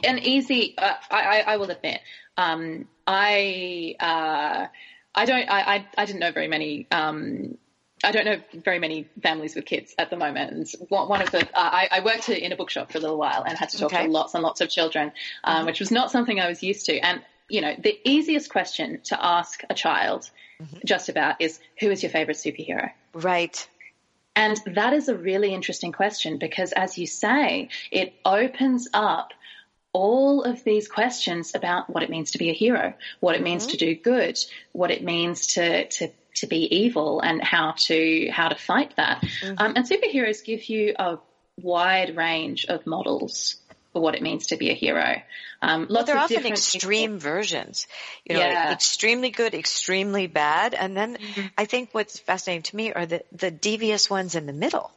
[0.04, 2.00] an easy, uh, I, I, will admit,
[2.38, 4.68] um, I, uh,
[5.16, 7.58] I don't, I, I, I, didn't know very many, um,
[8.04, 10.52] I don't know very many families with kids at the moment.
[10.52, 13.44] And one of the, uh, I, I, worked in a bookshop for a little while
[13.44, 14.06] and had to talk okay.
[14.06, 15.12] to lots and lots of children,
[15.44, 15.66] um, mm-hmm.
[15.66, 17.00] which was not something I was used to.
[17.00, 17.24] And
[17.54, 20.28] you know, the easiest question to ask a child
[20.60, 20.78] mm-hmm.
[20.84, 22.90] just about is who is your favorite superhero?
[23.14, 23.68] Right.
[24.36, 29.34] And that is a really interesting question because as you say, it opens up
[29.94, 33.68] all of these questions about what it means to be a hero, what it means
[33.68, 33.72] mm-hmm.
[33.74, 34.40] to do good,
[34.72, 39.22] what it means to, to, to be evil and how to, how to fight that.
[39.22, 39.54] Mm-hmm.
[39.60, 41.20] Um, and superheroes give you a
[41.62, 43.58] wide range of models
[43.94, 45.22] for what it means to be a hero.
[45.62, 47.32] Um, well, they're often extreme people.
[47.32, 47.88] versions.
[48.26, 48.74] You know, yeah.
[48.74, 51.48] extremely good, extremely bad, and then mm-hmm.
[51.58, 54.92] I think what's fascinating to me are the the devious ones in the middle,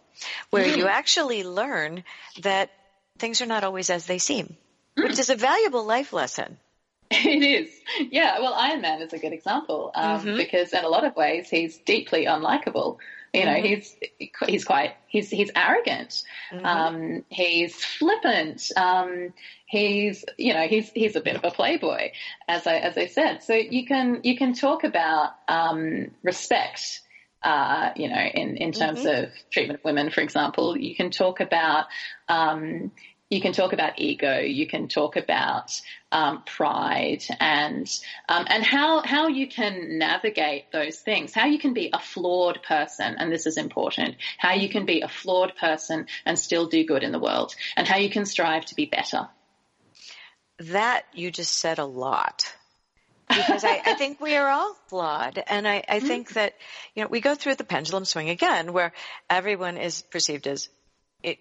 [0.51, 0.77] where mm.
[0.77, 2.03] you actually learn
[2.41, 2.71] that
[3.19, 4.57] things are not always as they seem,
[4.97, 5.05] mm.
[5.05, 6.57] which is a valuable life lesson.
[7.11, 7.71] It is.
[8.11, 8.41] Yeah.
[8.41, 10.37] Well, Iron Man is a good example um, mm-hmm.
[10.37, 12.99] because in a lot of ways he's deeply unlikable.
[13.37, 13.67] You know, mm-hmm.
[13.67, 13.97] he's
[14.47, 16.23] he's quite he's he's arrogant.
[16.53, 16.65] Mm-hmm.
[16.65, 18.73] Um, he's flippant.
[18.77, 19.35] Um,
[19.67, 22.13] he's you know he's he's a bit of a playboy,
[22.49, 23.43] as I as I said.
[23.43, 27.03] So you can you can talk about um, respect.
[27.43, 29.25] Uh, you know, in, in terms mm-hmm.
[29.25, 31.85] of treatment of women, for example, you can talk about
[32.29, 32.91] um,
[33.29, 35.73] you can talk about ego, you can talk about
[36.13, 37.89] um, pride, and
[38.29, 41.35] um, and how how you can navigate those things.
[41.35, 44.17] How you can be a flawed person, and this is important.
[44.39, 47.87] How you can be a flawed person and still do good in the world, and
[47.87, 49.29] how you can strive to be better.
[50.59, 52.55] That you just said a lot.
[53.29, 55.43] because I, I, think we are all flawed.
[55.49, 56.55] And I, I think that,
[56.95, 58.93] you know, we go through the pendulum swing again where
[59.29, 60.69] everyone is perceived as
[61.25, 61.39] it,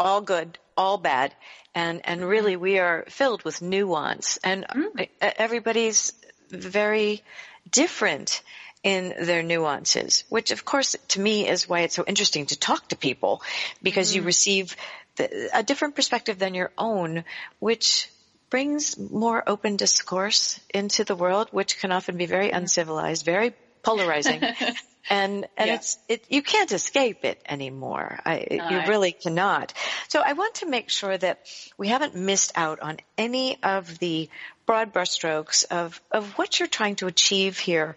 [0.00, 1.34] all good, all bad,
[1.74, 5.08] and and really we are filled with nuance, and mm.
[5.20, 6.12] everybody's
[6.50, 7.22] very
[7.70, 8.42] different
[8.82, 12.88] in their nuances, which of course to me is why it's so interesting to talk
[12.88, 13.42] to people
[13.82, 14.16] because mm.
[14.16, 14.76] you receive
[15.16, 17.24] the, a different perspective than your own,
[17.58, 18.08] which
[18.50, 24.42] brings more open discourse into the world, which can often be very uncivilized, very polarizing.
[25.10, 25.74] and and yeah.
[25.74, 28.20] it's it you can't escape it anymore.
[28.24, 28.68] I, no.
[28.68, 29.72] You really cannot.
[30.08, 34.28] So I want to make sure that we haven't missed out on any of the
[34.66, 37.96] broad brushstrokes of of what you're trying to achieve here.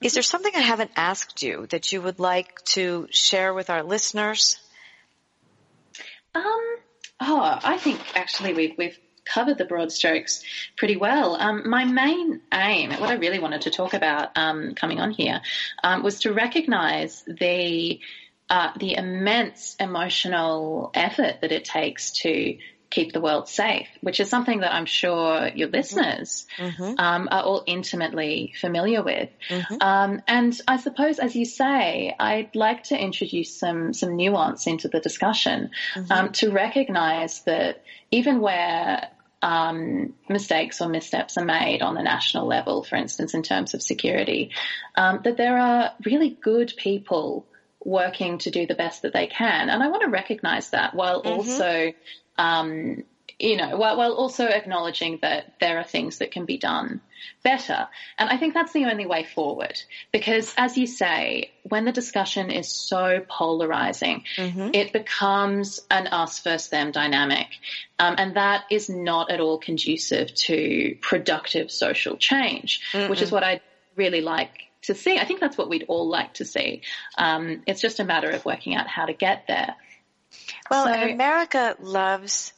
[0.00, 3.82] Is there something I haven't asked you that you would like to share with our
[3.82, 4.58] listeners?
[6.34, 6.76] Um.
[7.20, 8.98] Oh, I think actually we've we've
[9.32, 10.42] covered the broad strokes
[10.76, 11.36] pretty well.
[11.36, 15.40] Um, my main aim, what I really wanted to talk about um, coming on here,
[15.84, 18.00] um, was to recognise the
[18.50, 22.56] uh, the immense emotional effort that it takes to
[22.90, 26.94] keep the world safe, which is something that I'm sure your listeners mm-hmm.
[26.98, 29.28] um, are all intimately familiar with.
[29.48, 29.76] Mm-hmm.
[29.80, 34.88] Um, and I suppose, as you say, I'd like to introduce some some nuance into
[34.88, 36.12] the discussion mm-hmm.
[36.12, 39.08] um, to recognise that even where
[39.42, 43.82] um, mistakes or missteps are made on the national level, for instance, in terms of
[43.82, 44.50] security,
[44.96, 47.46] um, that there are really good people
[47.84, 49.70] working to do the best that they can.
[49.70, 51.28] And I want to recognize that while mm-hmm.
[51.28, 51.92] also
[52.36, 53.04] um,
[53.38, 57.00] you know, while, while also acknowledging that there are things that can be done
[57.44, 57.88] better.
[58.18, 59.80] And I think that's the only way forward
[60.12, 64.70] because as you say, when the discussion is so polarizing, mm-hmm.
[64.72, 67.48] it becomes an us versus them dynamic.
[67.98, 73.08] Um, and that is not at all conducive to productive social change, Mm-mm.
[73.08, 73.60] which is what I
[73.94, 74.50] really like
[74.82, 75.18] to see.
[75.18, 76.82] I think that's what we'd all like to see.
[77.16, 79.76] Um, it's just a matter of working out how to get there.
[80.70, 82.52] Well, so, America loves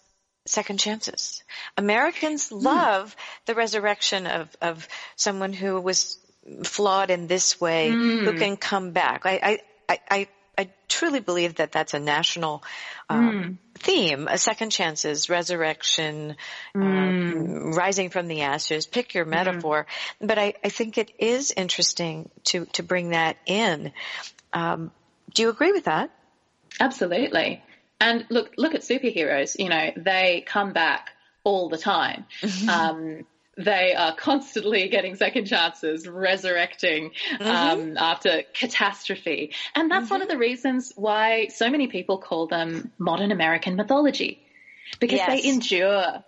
[0.47, 1.43] second chances.
[1.77, 2.63] Americans mm.
[2.63, 3.15] love
[3.47, 6.19] the resurrection of, of someone who was
[6.65, 8.25] flawed in this way, mm.
[8.25, 9.27] who can come back.
[9.27, 10.29] I, I, I,
[10.59, 12.63] I truly believe that that's a national
[13.09, 13.57] um, mm.
[13.79, 14.29] theme.
[14.29, 16.37] A second chances, resurrection,
[16.75, 16.83] mm.
[16.83, 18.87] um, rising from the ashes.
[18.87, 19.87] Pick your metaphor,
[20.21, 20.27] mm.
[20.27, 23.93] but I, I think it is interesting to to bring that in.
[24.53, 24.91] Um,
[25.35, 26.11] do you agree with that?
[26.79, 27.63] Absolutely.
[28.01, 29.59] And look, look at superheroes.
[29.59, 31.11] You know, they come back
[31.45, 32.25] all the time.
[32.41, 32.69] Mm-hmm.
[32.69, 33.27] Um,
[33.57, 37.43] they are constantly getting second chances, resurrecting mm-hmm.
[37.43, 39.53] um, after catastrophe.
[39.75, 40.15] And that's mm-hmm.
[40.15, 44.43] one of the reasons why so many people call them modern American mythology,
[44.99, 45.29] because yes.
[45.29, 46.25] they endure.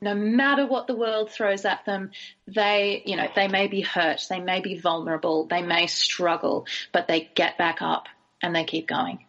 [0.00, 2.10] No matter what the world throws at them,
[2.46, 7.08] they, you know, they may be hurt, they may be vulnerable, they may struggle, but
[7.08, 8.08] they get back up
[8.42, 9.23] and they keep going.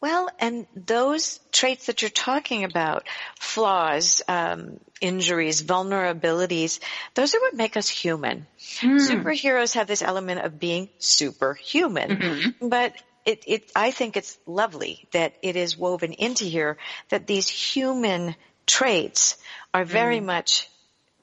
[0.00, 3.06] Well, and those traits that you're talking about,
[3.38, 6.80] flaws, um, injuries, vulnerabilities,
[7.14, 8.46] those are what make us human.
[8.80, 8.96] Mm.
[8.98, 12.68] Superheroes have this element of being superhuman, mm-hmm.
[12.68, 12.94] but
[13.26, 16.78] it, it, I think it's lovely that it is woven into here
[17.10, 18.34] that these human
[18.66, 19.36] traits
[19.74, 20.24] are very mm.
[20.24, 20.68] much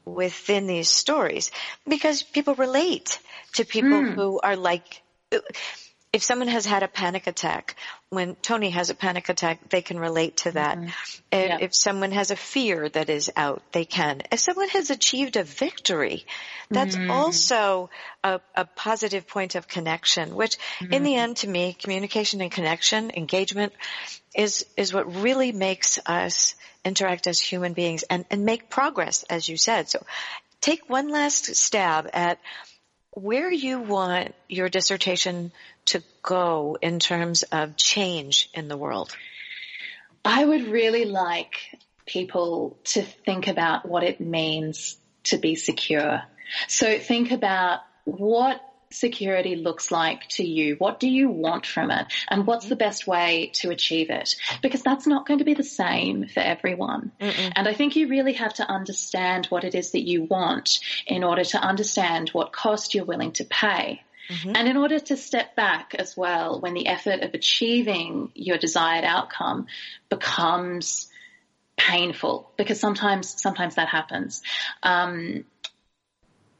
[0.05, 1.51] within these stories
[1.87, 3.19] because people relate
[3.53, 4.13] to people mm.
[4.13, 5.01] who are like,
[6.17, 7.75] if someone has had a panic attack,
[8.09, 10.79] when Tony has a panic attack, they can relate to that.
[10.79, 10.87] Mm-hmm.
[11.31, 11.57] If, yeah.
[11.61, 14.23] if, someone has a fear that is out, they can.
[14.31, 16.25] If someone has achieved a victory,
[16.71, 17.11] that's mm-hmm.
[17.11, 17.91] also
[18.23, 20.91] a, a, positive point of connection, which mm-hmm.
[20.91, 21.19] in the mm-hmm.
[21.19, 23.73] end to me, communication and connection, engagement
[24.35, 29.47] is, is what really makes us interact as human beings and, and make progress, as
[29.47, 29.87] you said.
[29.87, 30.03] So
[30.61, 32.39] take one last stab at
[33.11, 35.51] where you want your dissertation
[35.87, 39.15] to go in terms of change in the world?
[40.23, 41.57] I would really like
[42.05, 46.21] people to think about what it means to be secure.
[46.67, 50.75] So think about what security looks like to you.
[50.75, 52.07] What do you want from it?
[52.29, 54.35] And what's the best way to achieve it?
[54.61, 57.11] Because that's not going to be the same for everyone.
[57.19, 57.51] Mm-mm.
[57.55, 61.23] And I think you really have to understand what it is that you want in
[61.23, 64.01] order to understand what cost you're willing to pay.
[64.29, 64.51] Mm-hmm.
[64.55, 69.03] And in order to step back as well, when the effort of achieving your desired
[69.03, 69.67] outcome
[70.09, 71.07] becomes
[71.77, 74.41] painful, because sometimes, sometimes that happens.
[74.83, 75.45] Um,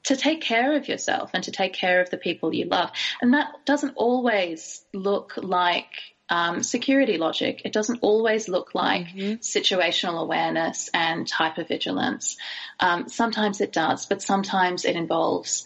[0.03, 2.91] to take care of yourself and to take care of the people you love.
[3.21, 5.89] And that doesn't always look like
[6.29, 7.61] um, security logic.
[7.65, 9.33] It doesn't always look like mm-hmm.
[9.35, 12.37] situational awareness and hypervigilance.
[12.79, 15.65] Um, sometimes it does, but sometimes it involves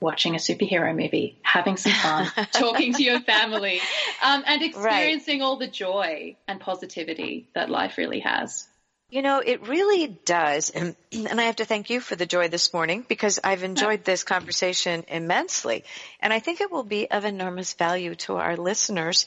[0.00, 3.80] watching a superhero movie, having some fun, talking to your family,
[4.22, 5.44] um, and experiencing right.
[5.44, 8.66] all the joy and positivity that life really has.
[9.10, 10.70] You know, it really does.
[10.70, 14.04] And, and, I have to thank you for the joy this morning because I've enjoyed
[14.04, 15.82] this conversation immensely.
[16.20, 19.26] And I think it will be of enormous value to our listeners.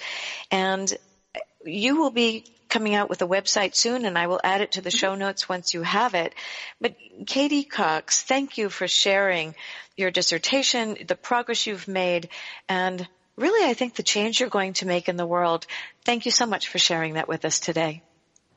[0.49, 0.91] And
[1.65, 4.81] you will be coming out with a website soon and I will add it to
[4.81, 6.33] the show notes once you have it.
[6.81, 6.95] But
[7.27, 9.53] Katie Cox, thank you for sharing
[9.95, 12.29] your dissertation, the progress you've made,
[12.67, 13.07] and
[13.37, 15.67] really I think the change you're going to make in the world.
[16.03, 18.01] Thank you so much for sharing that with us today.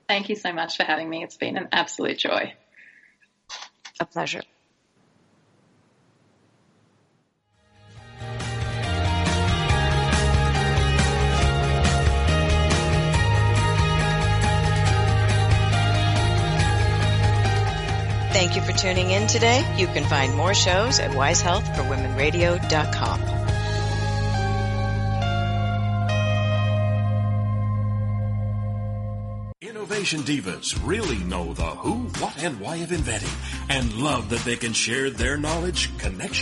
[0.09, 1.23] Thank you so much for having me.
[1.23, 2.55] It's been an absolute joy.
[4.01, 4.43] A pleasure.
[18.47, 19.67] Thank you for tuning in today.
[19.77, 23.21] You can find more shows at wisehealthforwomenradio.com.
[29.61, 33.29] Innovation divas really know the who, what, and why of inventing
[33.69, 36.35] and love that they can share their knowledge, connection,